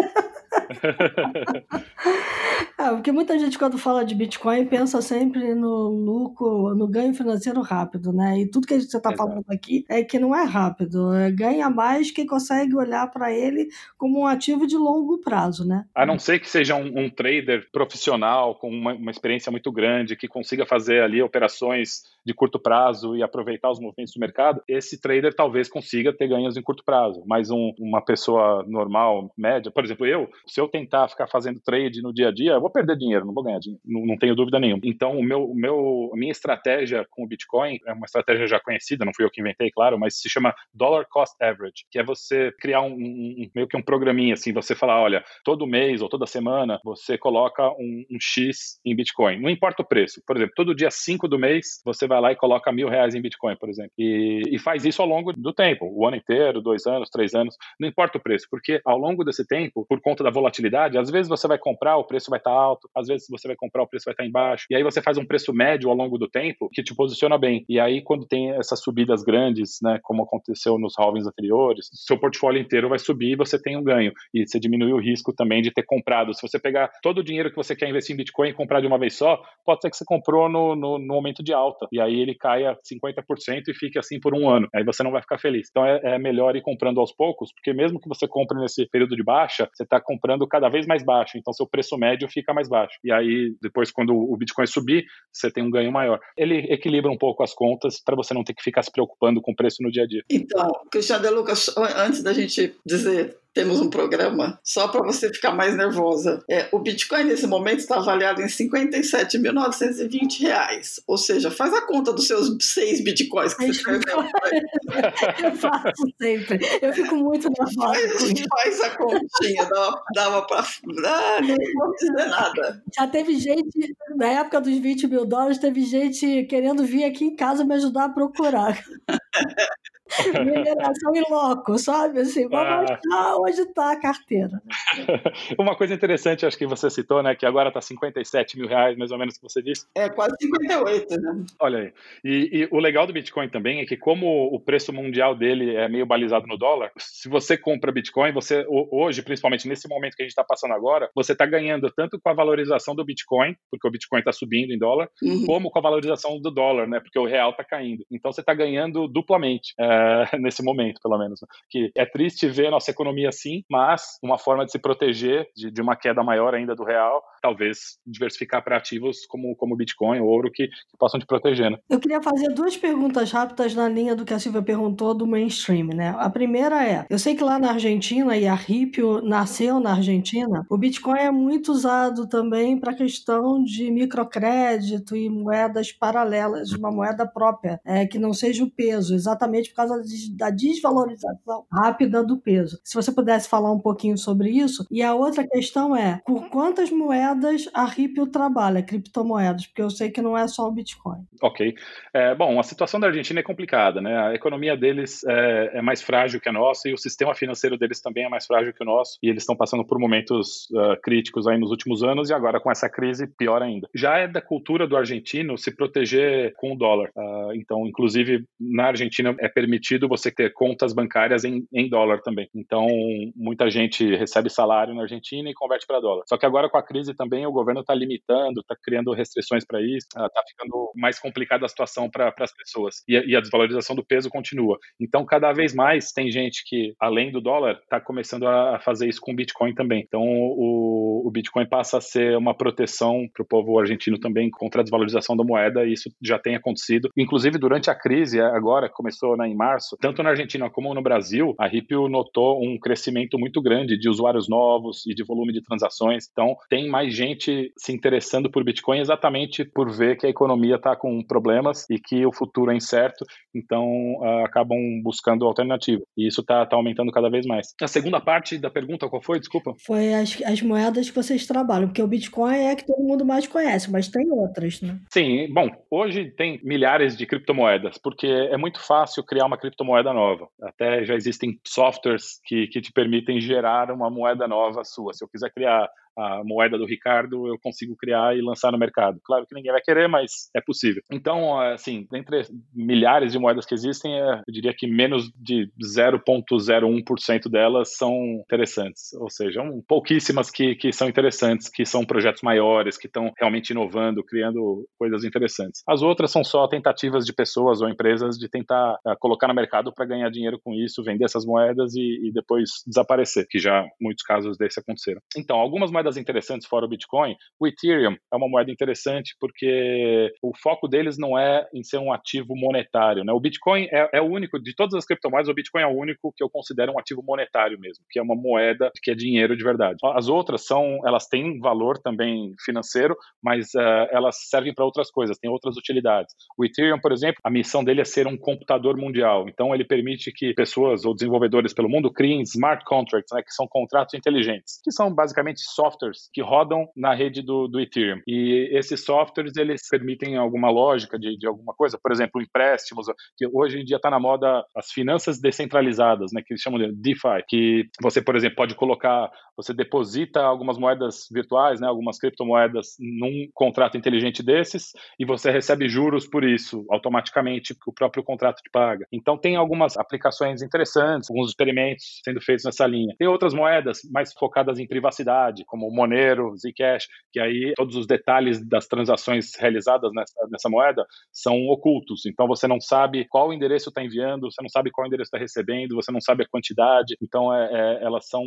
[2.78, 7.60] é, porque muita gente, quando fala de Bitcoin, pensa sempre no lucro, no ganho financeiro
[7.60, 8.40] rápido, né?
[8.40, 11.12] E tudo que você está falando aqui é que não é rápido.
[11.14, 15.84] É, ganha mais quem consegue olhar para ele como um ativo de longo prazo, né?
[15.94, 20.16] A não ser que seja um, um trader profissional, com uma, uma experiência muito grande,
[20.16, 25.00] que consiga fazer ali operações de curto prazo e aproveitar os movimentos do mercado, esse
[25.00, 27.22] trader talvez consiga ter ganhos em curto prazo.
[27.26, 32.02] Mas um, uma pessoa normal, média, por exemplo, eu, se eu tentar ficar fazendo trade
[32.02, 34.34] no dia a dia, eu vou perder dinheiro, não vou ganhar dinheiro, não, não tenho
[34.34, 34.80] dúvida nenhuma.
[34.84, 38.60] Então, o meu, o meu, a minha estratégia com o Bitcoin é uma estratégia já
[38.60, 42.04] conhecida, não fui eu que inventei, claro, mas se chama Dollar Cost Average, que é
[42.04, 46.08] você criar um, um meio que um programinha assim, você falar, olha, todo mês ou
[46.08, 50.22] toda semana você coloca um, um X em Bitcoin, não importa o preço.
[50.26, 53.20] Por exemplo, todo dia 5 do mês você vai lá e coloca mil reais em
[53.20, 56.86] Bitcoin, por exemplo, e, e faz isso ao longo do tempo, o ano inteiro, dois
[56.86, 60.30] anos, três anos, não importa o preço, porque ao longo desse tempo, por conta da
[60.30, 63.56] volatilidade, às vezes você vai comprar, o preço vai estar alto, às vezes você vai
[63.56, 66.18] comprar, o preço vai estar embaixo, e aí você faz um preço médio ao longo
[66.18, 67.64] do tempo que te posiciona bem.
[67.68, 72.60] E aí, quando tem essas subidas grandes, né, como aconteceu nos halvings anteriores, seu portfólio
[72.60, 74.12] inteiro vai subir e você tem um ganho.
[74.34, 76.34] E você diminui o risco também de ter comprado.
[76.34, 78.86] Se você pegar todo o dinheiro que você quer investir em Bitcoin e comprar de
[78.86, 82.00] uma vez só, pode ser que você comprou no, no, no momento de alta, e
[82.00, 84.68] aí ele caia 50% e fique assim por um ano.
[84.74, 85.68] Aí você não vai ficar feliz.
[85.70, 89.16] Então é, é melhor ir comprando aos poucos, porque mesmo que você compre nesse período
[89.16, 92.68] de baixa, você está comprando cada vez mais baixo, então seu preço médio fica mais
[92.68, 92.94] baixo.
[93.04, 96.18] E aí, depois, quando o Bitcoin subir, você tem um ganho maior.
[96.36, 99.52] Ele equilibra um pouco as contas para você não ter que ficar se preocupando com
[99.52, 100.22] o preço no dia a dia.
[100.30, 105.52] Então, Cristiano De Lucas, antes da gente dizer temos um programa só para você ficar
[105.52, 106.42] mais nervosa.
[106.48, 111.00] É, o Bitcoin nesse momento está avaliado em 57.920 reais.
[111.06, 114.18] Ou seja, faz a conta dos seus seis Bitcoins que você escreveu.
[115.42, 116.60] Eu faço sempre.
[116.80, 118.08] Eu fico muito nervosa.
[118.08, 119.68] Faz, faz a continha,
[120.14, 120.60] dava, para.
[120.60, 122.82] Ah, não vou dizer nada.
[122.94, 127.36] Já teve gente, na época dos 20 mil dólares, teve gente querendo vir aqui em
[127.36, 128.82] casa me ajudar a procurar.
[130.44, 132.20] Mineração em loco, sabe?
[132.20, 132.98] Assim, vamos ah.
[132.98, 134.60] achar onde está a carteira.
[135.58, 137.34] Uma coisa interessante, acho que você citou, né?
[137.34, 139.86] Que agora está 57 mil reais, mais ou menos, que você disse.
[139.94, 141.44] É, quase 58, né?
[141.60, 141.92] Olha aí.
[142.24, 145.88] E, e, o legal do Bitcoin também é que, como o preço mundial dele é
[145.88, 150.24] meio balizado no dólar, se você compra Bitcoin, você hoje, principalmente nesse momento que a
[150.24, 153.90] gente está passando agora, você está ganhando tanto com a valorização do Bitcoin, porque o
[153.90, 155.46] Bitcoin está subindo em dólar, uhum.
[155.46, 157.00] como com a valorização do dólar, né?
[157.00, 158.04] Porque o real está caindo.
[158.10, 159.99] Então você está ganhando duplamente é,
[160.38, 161.40] nesse momento, pelo menos.
[161.40, 161.48] Né?
[161.68, 165.70] Que é triste ver a nossa economia assim, mas uma forma de se proteger de,
[165.70, 170.50] de uma queda maior ainda do real, talvez diversificar para ativos como como Bitcoin, ouro
[170.50, 171.70] que, que possam te proteger.
[171.70, 171.78] Né?
[171.88, 175.88] Eu queria fazer duas perguntas rápidas na linha do que a Silvia perguntou do mainstream,
[175.88, 176.14] né?
[176.18, 180.66] A primeira é, eu sei que lá na Argentina e a Ripio nasceu na Argentina,
[180.68, 187.26] o Bitcoin é muito usado também para questão de microcrédito e moedas paralelas, uma moeda
[187.26, 189.89] própria, é, que não seja o peso, exatamente por causa
[190.36, 192.78] da desvalorização rápida do peso.
[192.84, 194.86] Se você pudesse falar um pouquinho sobre isso.
[194.90, 199.66] E a outra questão é, por quantas moedas a Ripio trabalha, criptomoedas?
[199.66, 201.24] Porque eu sei que não é só o Bitcoin.
[201.42, 201.74] Ok.
[202.14, 204.16] É, bom, a situação da Argentina é complicada, né?
[204.18, 208.00] A economia deles é, é, mais frágil que a nossa e o sistema financeiro deles
[208.00, 211.46] também é mais frágil que o nosso e eles estão passando por momentos uh, críticos
[211.46, 213.88] aí nos últimos anos e agora com essa crise pior ainda.
[213.94, 217.10] Já é da cultura do argentino se proteger com o dólar.
[217.16, 222.48] Uh, então, inclusive na Argentina é permitido você ter contas bancárias em, em dólar também.
[222.54, 222.86] Então,
[223.34, 226.24] muita gente recebe salário na Argentina e converte para dólar.
[226.26, 229.80] Só que agora com a crise também o governo está limitando, está criando restrições para
[229.80, 233.02] isso, está uh, ficando mais complicada a situação para as pessoas.
[233.08, 234.78] E, e, a desvalorização do peso continua.
[235.00, 239.20] Então, cada vez mais tem gente que, além do dólar, está começando a fazer isso
[239.20, 240.04] com o Bitcoin também.
[240.06, 244.80] Então, o, o Bitcoin passa a ser uma proteção para o povo argentino também contra
[244.80, 247.10] a desvalorização da moeda, e isso já tem acontecido.
[247.16, 249.54] Inclusive, durante a crise, agora, começou né, em
[250.00, 254.48] tanto na Argentina como no Brasil, a Ripple notou um crescimento muito grande de usuários
[254.48, 256.28] novos e de volume de transações.
[256.30, 260.96] Então, tem mais gente se interessando por Bitcoin exatamente por ver que a economia está
[260.96, 263.84] com problemas e que o futuro é incerto, então
[264.18, 266.02] uh, acabam buscando alternativa.
[266.16, 267.68] E isso está tá aumentando cada vez mais.
[267.80, 269.38] A segunda parte da pergunta, qual foi?
[269.38, 269.74] Desculpa.
[269.84, 273.24] Foi as, as moedas que vocês trabalham, porque o Bitcoin é a que todo mundo
[273.24, 274.98] mais conhece, mas tem outras, né?
[275.12, 280.48] Sim, bom, hoje tem milhares de criptomoedas, porque é muito fácil criar uma criptomoeda nova.
[280.62, 285.12] Até já existem softwares que, que te permitem gerar uma moeda nova sua.
[285.12, 285.90] Se eu quiser criar
[286.20, 289.20] a moeda do Ricardo eu consigo criar e lançar no mercado.
[289.24, 291.02] Claro que ninguém vai querer, mas é possível.
[291.10, 292.42] Então, assim, dentre
[292.74, 298.14] milhares de moedas que existem, é, eu diria que menos de 0,01% delas são
[298.44, 299.12] interessantes.
[299.14, 303.70] Ou seja, um, pouquíssimas que, que são interessantes, que são projetos maiores, que estão realmente
[303.70, 305.82] inovando, criando coisas interessantes.
[305.88, 309.92] As outras são só tentativas de pessoas ou empresas de tentar uh, colocar no mercado
[309.92, 314.24] para ganhar dinheiro com isso, vender essas moedas e, e depois desaparecer, que já muitos
[314.24, 315.20] casos desse aconteceram.
[315.36, 320.52] Então, algumas moedas interessantes fora o Bitcoin, o Ethereum é uma moeda interessante porque o
[320.56, 323.24] foco deles não é em ser um ativo monetário.
[323.24, 323.32] Né?
[323.32, 326.32] O Bitcoin é, é o único, de todas as criptomoedas, o Bitcoin é o único
[326.36, 329.64] que eu considero um ativo monetário mesmo, que é uma moeda que é dinheiro de
[329.64, 329.96] verdade.
[330.14, 335.38] As outras são, elas têm valor também financeiro, mas uh, elas servem para outras coisas,
[335.38, 336.34] têm outras utilidades.
[336.58, 339.46] O Ethereum, por exemplo, a missão dele é ser um computador mundial.
[339.48, 343.66] Então ele permite que pessoas ou desenvolvedores pelo mundo criem smart contracts, né, que são
[343.68, 348.20] contratos inteligentes, que são basicamente software softwares que rodam na rede do, do Ethereum.
[348.26, 353.46] E esses softwares, eles permitem alguma lógica de, de alguma coisa, por exemplo, empréstimos, que
[353.52, 357.44] hoje em dia está na moda as finanças descentralizadas, né, que eles chamam de DeFi,
[357.48, 363.48] que você, por exemplo, pode colocar, você deposita algumas moedas virtuais, né, algumas criptomoedas num
[363.54, 368.70] contrato inteligente desses e você recebe juros por isso, automaticamente, que o próprio contrato te
[368.70, 369.06] paga.
[369.12, 373.14] Então tem algumas aplicações interessantes, alguns experimentos sendo feitos nessa linha.
[373.18, 378.06] Tem outras moedas mais focadas em privacidade, como o Monero, Zcash, que aí todos os
[378.06, 382.26] detalhes das transações realizadas nessa, nessa moeda são ocultos.
[382.26, 385.94] Então você não sabe qual endereço está enviando, você não sabe qual endereço está recebendo,
[385.94, 387.16] você não sabe a quantidade.
[387.22, 388.44] Então é, é, elas são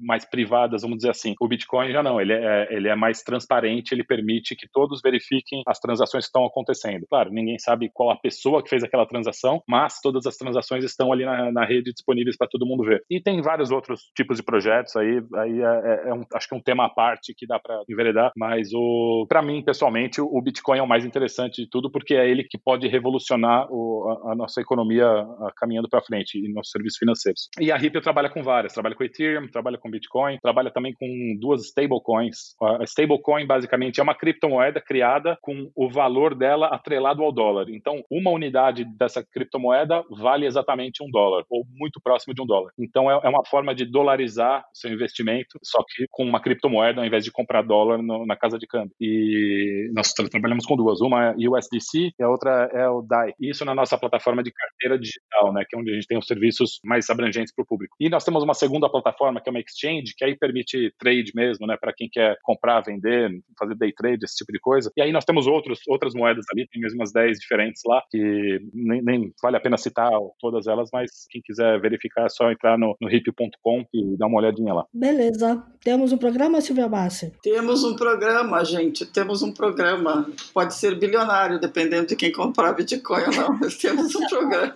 [0.00, 1.34] mais privadas, vamos dizer assim.
[1.40, 5.62] O Bitcoin já não, ele é, ele é mais transparente, ele permite que todos verifiquem
[5.66, 7.06] as transações que estão acontecendo.
[7.08, 11.12] Claro, ninguém sabe qual a pessoa que fez aquela transação, mas todas as transações estão
[11.12, 13.02] ali na, na rede disponíveis para todo mundo ver.
[13.10, 16.51] E tem vários outros tipos de projetos aí, aí é, é, é um, acho que
[16.52, 20.40] que um tema à parte que dá para enveredar, mas o para mim, pessoalmente, o
[20.42, 24.32] Bitcoin é o mais interessante de tudo, porque é ele que pode revolucionar o, a,
[24.32, 27.48] a, nossa economia a, caminhando para frente e nossos serviços financeiros.
[27.58, 31.06] E a Ripple trabalha com várias, trabalha com Ethereum, trabalha com Bitcoin, trabalha também com
[31.40, 32.54] duas stablecoins.
[32.80, 37.66] A stablecoin basicamente é uma criptomoeda criada com o valor dela atrelado ao dólar.
[37.70, 42.72] Então, uma unidade dessa criptomoeda vale exatamente um dólar, ou muito próximo de um dólar.
[42.78, 47.00] Então, é, é uma forma de dolarizar o seu investimento, só que com uma criptomoeda
[47.00, 48.94] ao invés de comprar dólar no, na casa de câmbio.
[49.00, 53.34] E nós trabalhamos com duas, uma é USDC e a outra é o DAI.
[53.40, 56.26] Isso na nossa plataforma de carteira digital, né, que é onde a gente tem os
[56.26, 57.96] serviços mais abrangentes para o público.
[58.00, 61.66] E nós temos uma segunda plataforma que é uma exchange, que aí permite trade mesmo,
[61.66, 64.90] né, para quem quer comprar, vender, fazer day trade, esse tipo de coisa.
[64.96, 68.60] E aí nós temos outros, outras moedas ali, tem mesmo umas 10 diferentes lá, que
[68.72, 72.78] nem, nem, vale a pena citar todas elas, mas quem quiser verificar é só entrar
[72.78, 74.86] no, no hip.com e dar uma olhadinha lá.
[74.92, 75.62] Beleza.
[75.82, 77.32] Temos um programa, Silvia Bassi?
[77.42, 79.04] Temos um programa, gente.
[79.06, 80.28] Temos um programa.
[80.52, 83.58] Pode ser bilionário, dependendo de quem comprar Bitcoin ou não.
[83.60, 84.74] Mas temos um programa.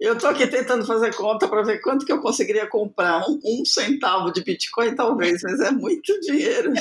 [0.00, 3.22] Eu estou aqui tentando fazer conta para ver quanto que eu conseguiria comprar.
[3.28, 6.72] Um, um centavo de Bitcoin, talvez, mas é muito dinheiro.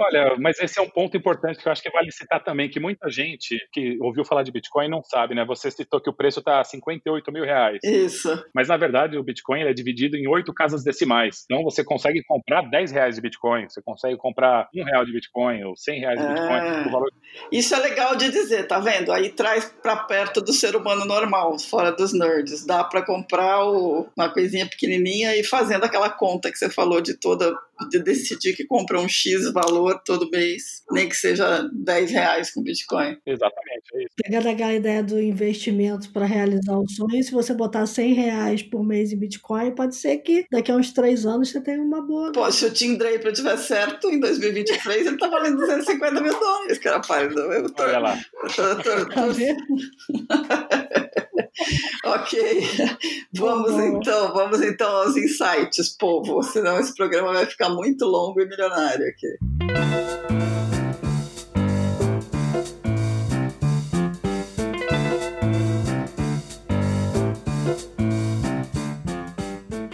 [0.00, 2.80] Olha, mas esse é um ponto importante que eu acho que vale citar também, que
[2.80, 5.44] muita gente que ouviu falar de Bitcoin não sabe, né?
[5.44, 7.78] Você citou que o preço está 58 mil reais.
[7.84, 8.42] Isso.
[8.54, 11.44] Mas na verdade o Bitcoin é dividido em oito casas decimais.
[11.44, 15.64] Então você consegue comprar 10 reais de Bitcoin, você consegue comprar um real de Bitcoin
[15.64, 16.58] ou 100 reais de Bitcoin.
[16.58, 16.90] É...
[16.90, 17.10] Valor...
[17.52, 19.12] Isso é legal de dizer, tá vendo?
[19.12, 22.64] Aí traz para perto do ser humano normal, fora dos nerds.
[22.64, 24.08] Dá para comprar o...
[24.16, 27.54] uma coisinha pequenininha e fazendo aquela conta que você falou de toda
[27.88, 32.62] de decidir que compra um X valor todo mês, nem que seja 10 reais com
[32.62, 33.16] Bitcoin.
[33.26, 34.14] Exatamente, é isso.
[34.22, 38.84] Pegando aquela ideia do investimento para realizar o sonho, se você botar 100 reais por
[38.84, 42.32] mês em Bitcoin, pode ser que daqui a uns 3 anos você tenha uma boa.
[42.32, 46.78] Pô, se o Tim Draper tiver certo, em 2023 ele tá valendo 250 mil dólares,
[46.78, 47.26] cara, pai.
[47.26, 48.18] Eu tô, Olha lá.
[48.42, 49.20] Eu tô, tô, tô...
[52.04, 52.62] ok,
[53.34, 58.46] vamos então, vamos então aos insights, povo, senão esse programa vai ficar muito longo e
[58.46, 59.38] milionário aqui.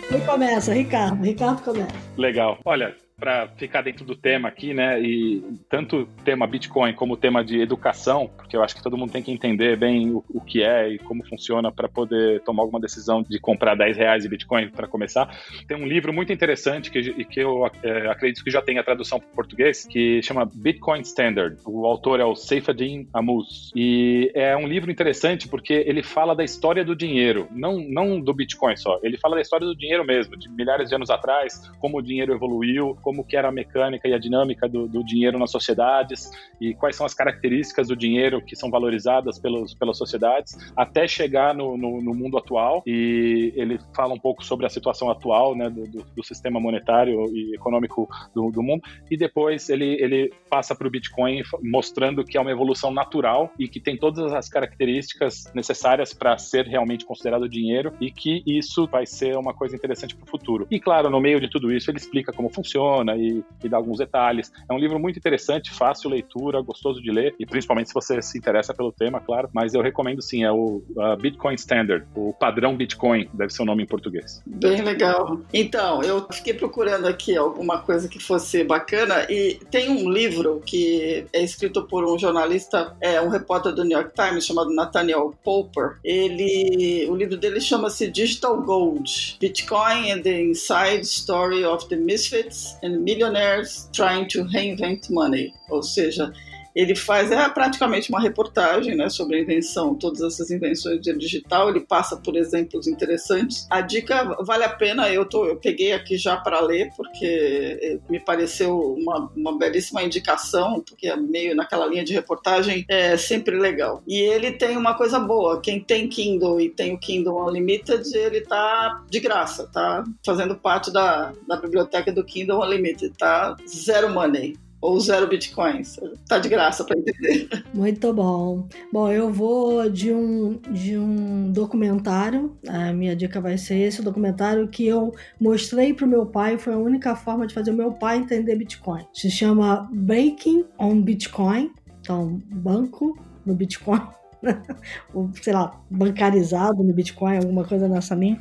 [0.09, 0.73] Quem começa?
[0.73, 1.23] Ricardo.
[1.23, 1.95] Ricardo começa.
[2.17, 2.59] Legal.
[2.65, 5.01] Olha, para ficar dentro do tema aqui, né?
[5.01, 8.97] E tanto o tema Bitcoin como o tema de educação, porque eu acho que todo
[8.97, 12.63] mundo tem que entender bem o, o que é e como funciona para poder tomar
[12.63, 15.35] alguma decisão de comprar 10 reais de Bitcoin para começar.
[15.67, 19.19] Tem um livro muito interessante que, que eu é, acredito que já tem a tradução
[19.19, 21.57] para português, que chama Bitcoin Standard.
[21.65, 23.73] O autor é o Seyfedin Amus.
[23.75, 28.35] E é um livro interessante porque ele fala da história do dinheiro, não, não do
[28.35, 29.01] Bitcoin só.
[29.03, 32.35] Ele fala da história do dinheiro mesmo, de milhares de anos atrás, como o dinheiro
[32.35, 36.29] evoluiu, como que era a mecânica e a dinâmica do, do dinheiro nas sociedades
[36.61, 41.55] e quais são as características do dinheiro que são valorizadas pelos, pelas sociedades, até chegar
[41.55, 42.83] no, no, no mundo atual.
[42.85, 47.33] E ele fala um pouco sobre a situação atual né, do, do, do sistema monetário
[47.33, 48.83] e econômico do, do, mundo.
[49.09, 53.69] E depois ele, ele passa para o Bitcoin mostrando que é uma evolução natural e
[53.69, 59.07] que tem todas as características necessárias para ser realmente considerado dinheiro e que isso vai
[59.07, 60.67] ser uma coisa interessante para o futuro.
[60.73, 63.77] E claro, no meio de tudo isso, ele explica como funciona funciona e, e dá
[63.77, 64.53] alguns detalhes.
[64.69, 68.39] É um livro muito interessante, fácil leitura, gostoso de ler, e principalmente se você se
[68.39, 69.49] interessa pelo tema, claro.
[69.53, 73.65] Mas eu recomendo sim, é o uh, Bitcoin Standard, o padrão Bitcoin, deve ser o
[73.65, 74.43] nome em português.
[74.47, 75.41] Bem legal.
[75.53, 81.27] Então, eu fiquei procurando aqui alguma coisa que fosse bacana, e tem um livro que
[81.33, 85.99] é escrito por um jornalista, é um repórter do New York Times chamado Nathaniel Popper.
[86.05, 92.77] Ele, o livro dele chama-se Digital Gold: Bitcoin and the Inside Story of the Misfits
[92.87, 96.33] and Millionaires Trying to Reinvent Money, ou seja,
[96.77, 101.71] ele faz é praticamente uma reportagem né, sobre a invenção, todas essas invenções de digital.
[101.71, 103.67] Ele passa por exemplos interessantes.
[103.71, 108.21] A dica vale a pena, eu, tô, eu peguei aqui já para ler, porque me
[108.21, 114.03] pareceu uma, uma belíssima indicação, porque é meio naquela linha de reportagem, é sempre legal.
[114.07, 118.43] E ele tem uma coisa boa: quem tem Kindle e tem o Kindle Unlimited, ele
[118.43, 124.57] tá de graça, tá fazendo parte da, da biblioteca do Kindle Unlimited, tá zero money
[124.81, 125.97] ou zero bitcoins.
[126.29, 127.49] Tá de graça para entender.
[127.75, 128.69] Muito bom.
[128.93, 132.57] Bom, eu vou de um, de um documentário.
[132.69, 136.59] A minha dica vai ser esse documentário que eu mostrei pro meu pai.
[136.59, 139.05] Foi a única forma de fazer o meu pai entender Bitcoin.
[139.13, 141.73] Se chama Breaking on Bitcoin.
[142.01, 144.01] Então, banco no Bitcoin.
[145.15, 148.39] o, sei lá, bancarizado no Bitcoin, alguma coisa nessa linha.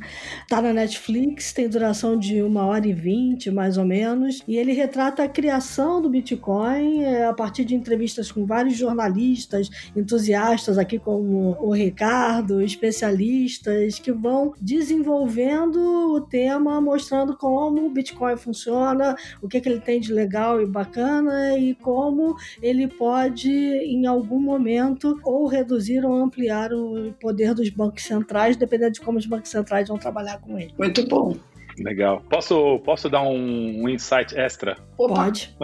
[0.48, 4.72] Tá na Netflix, tem duração de uma hora e vinte, mais ou menos, e ele
[4.72, 10.98] retrata a criação do Bitcoin é, a partir de entrevistas com vários jornalistas, entusiastas aqui
[10.98, 19.48] como o Ricardo, especialistas que vão desenvolvendo o tema, mostrando como o Bitcoin funciona, o
[19.48, 25.18] que, que ele tem de legal e bacana e como ele pode, em algum momento,
[25.24, 29.88] ou reduzir ou ampliar o poder dos bancos centrais, dependendo de como os bancos centrais
[29.88, 30.74] vão trabalhar com ele.
[30.78, 31.36] Muito bom.
[31.78, 32.22] Legal.
[32.28, 34.76] Posso, posso dar um, um insight extra?
[34.96, 35.54] Pode.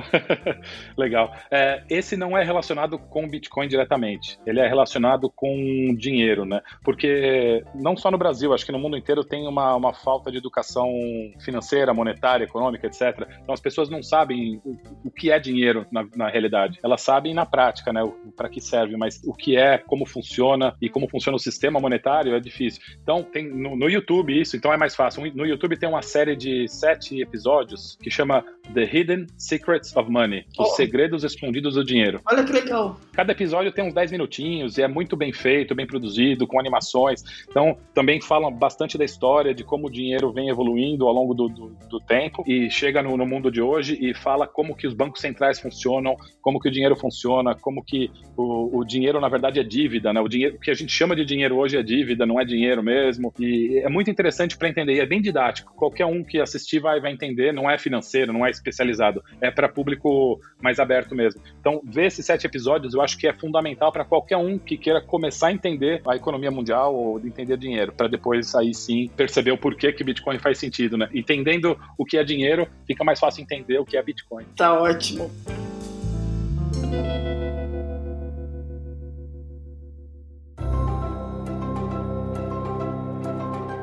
[0.97, 1.33] Legal.
[1.51, 4.39] É, esse não é relacionado com Bitcoin diretamente.
[4.47, 6.61] Ele é relacionado com dinheiro, né?
[6.85, 10.39] Porque não só no Brasil, acho que no mundo inteiro tem uma, uma falta de
[10.39, 10.93] educação
[11.41, 13.27] financeira, monetária, econômica, etc.
[13.43, 16.79] Então as pessoas não sabem o, o que é dinheiro na, na, realidade.
[16.83, 18.01] Elas sabem na prática, né?
[18.37, 22.35] Para que serve, mas o que é, como funciona e como funciona o sistema monetário
[22.35, 22.83] é difícil.
[23.03, 25.33] Então tem no, no YouTube isso, então é mais fácil.
[25.35, 28.45] No YouTube tem uma série de sete episódios que chama
[28.75, 30.77] The Hidden Secrets of Money Os oh.
[30.77, 32.21] Segredos Escondidos do Dinheiro.
[32.27, 32.99] Olha que legal.
[33.13, 37.23] Cada episódio tem uns 10 minutinhos e é muito bem feito, bem produzido, com animações.
[37.49, 41.49] Então, também falam bastante da história, de como o dinheiro vem evoluindo ao longo do,
[41.49, 44.95] do, do tempo e chega no, no, mundo de hoje e fala como que os
[44.95, 49.61] bancos centrais funcionam, como que o dinheiro funciona, como que o, o dinheiro, na verdade,
[49.61, 50.21] é dívida, né?
[50.21, 52.83] O dinheiro o que a gente chama de dinheiro hoje é dívida, não é dinheiro
[52.83, 53.33] mesmo.
[53.39, 55.75] E é muito interessante para entender e é bem didático.
[55.93, 59.69] Qualquer um que assistir vai, vai entender, não é financeiro, não é especializado, é para
[59.69, 61.43] público mais aberto mesmo.
[61.61, 65.03] Então, ver esses sete episódios eu acho que é fundamental para qualquer um que queira
[65.03, 69.59] começar a entender a economia mundial ou entender dinheiro, para depois aí sim perceber o
[69.59, 71.11] porquê que Bitcoin faz sentido, né?
[71.13, 74.47] Entendendo o que é dinheiro, fica mais fácil entender o que é Bitcoin.
[74.57, 75.31] Tá ótimo.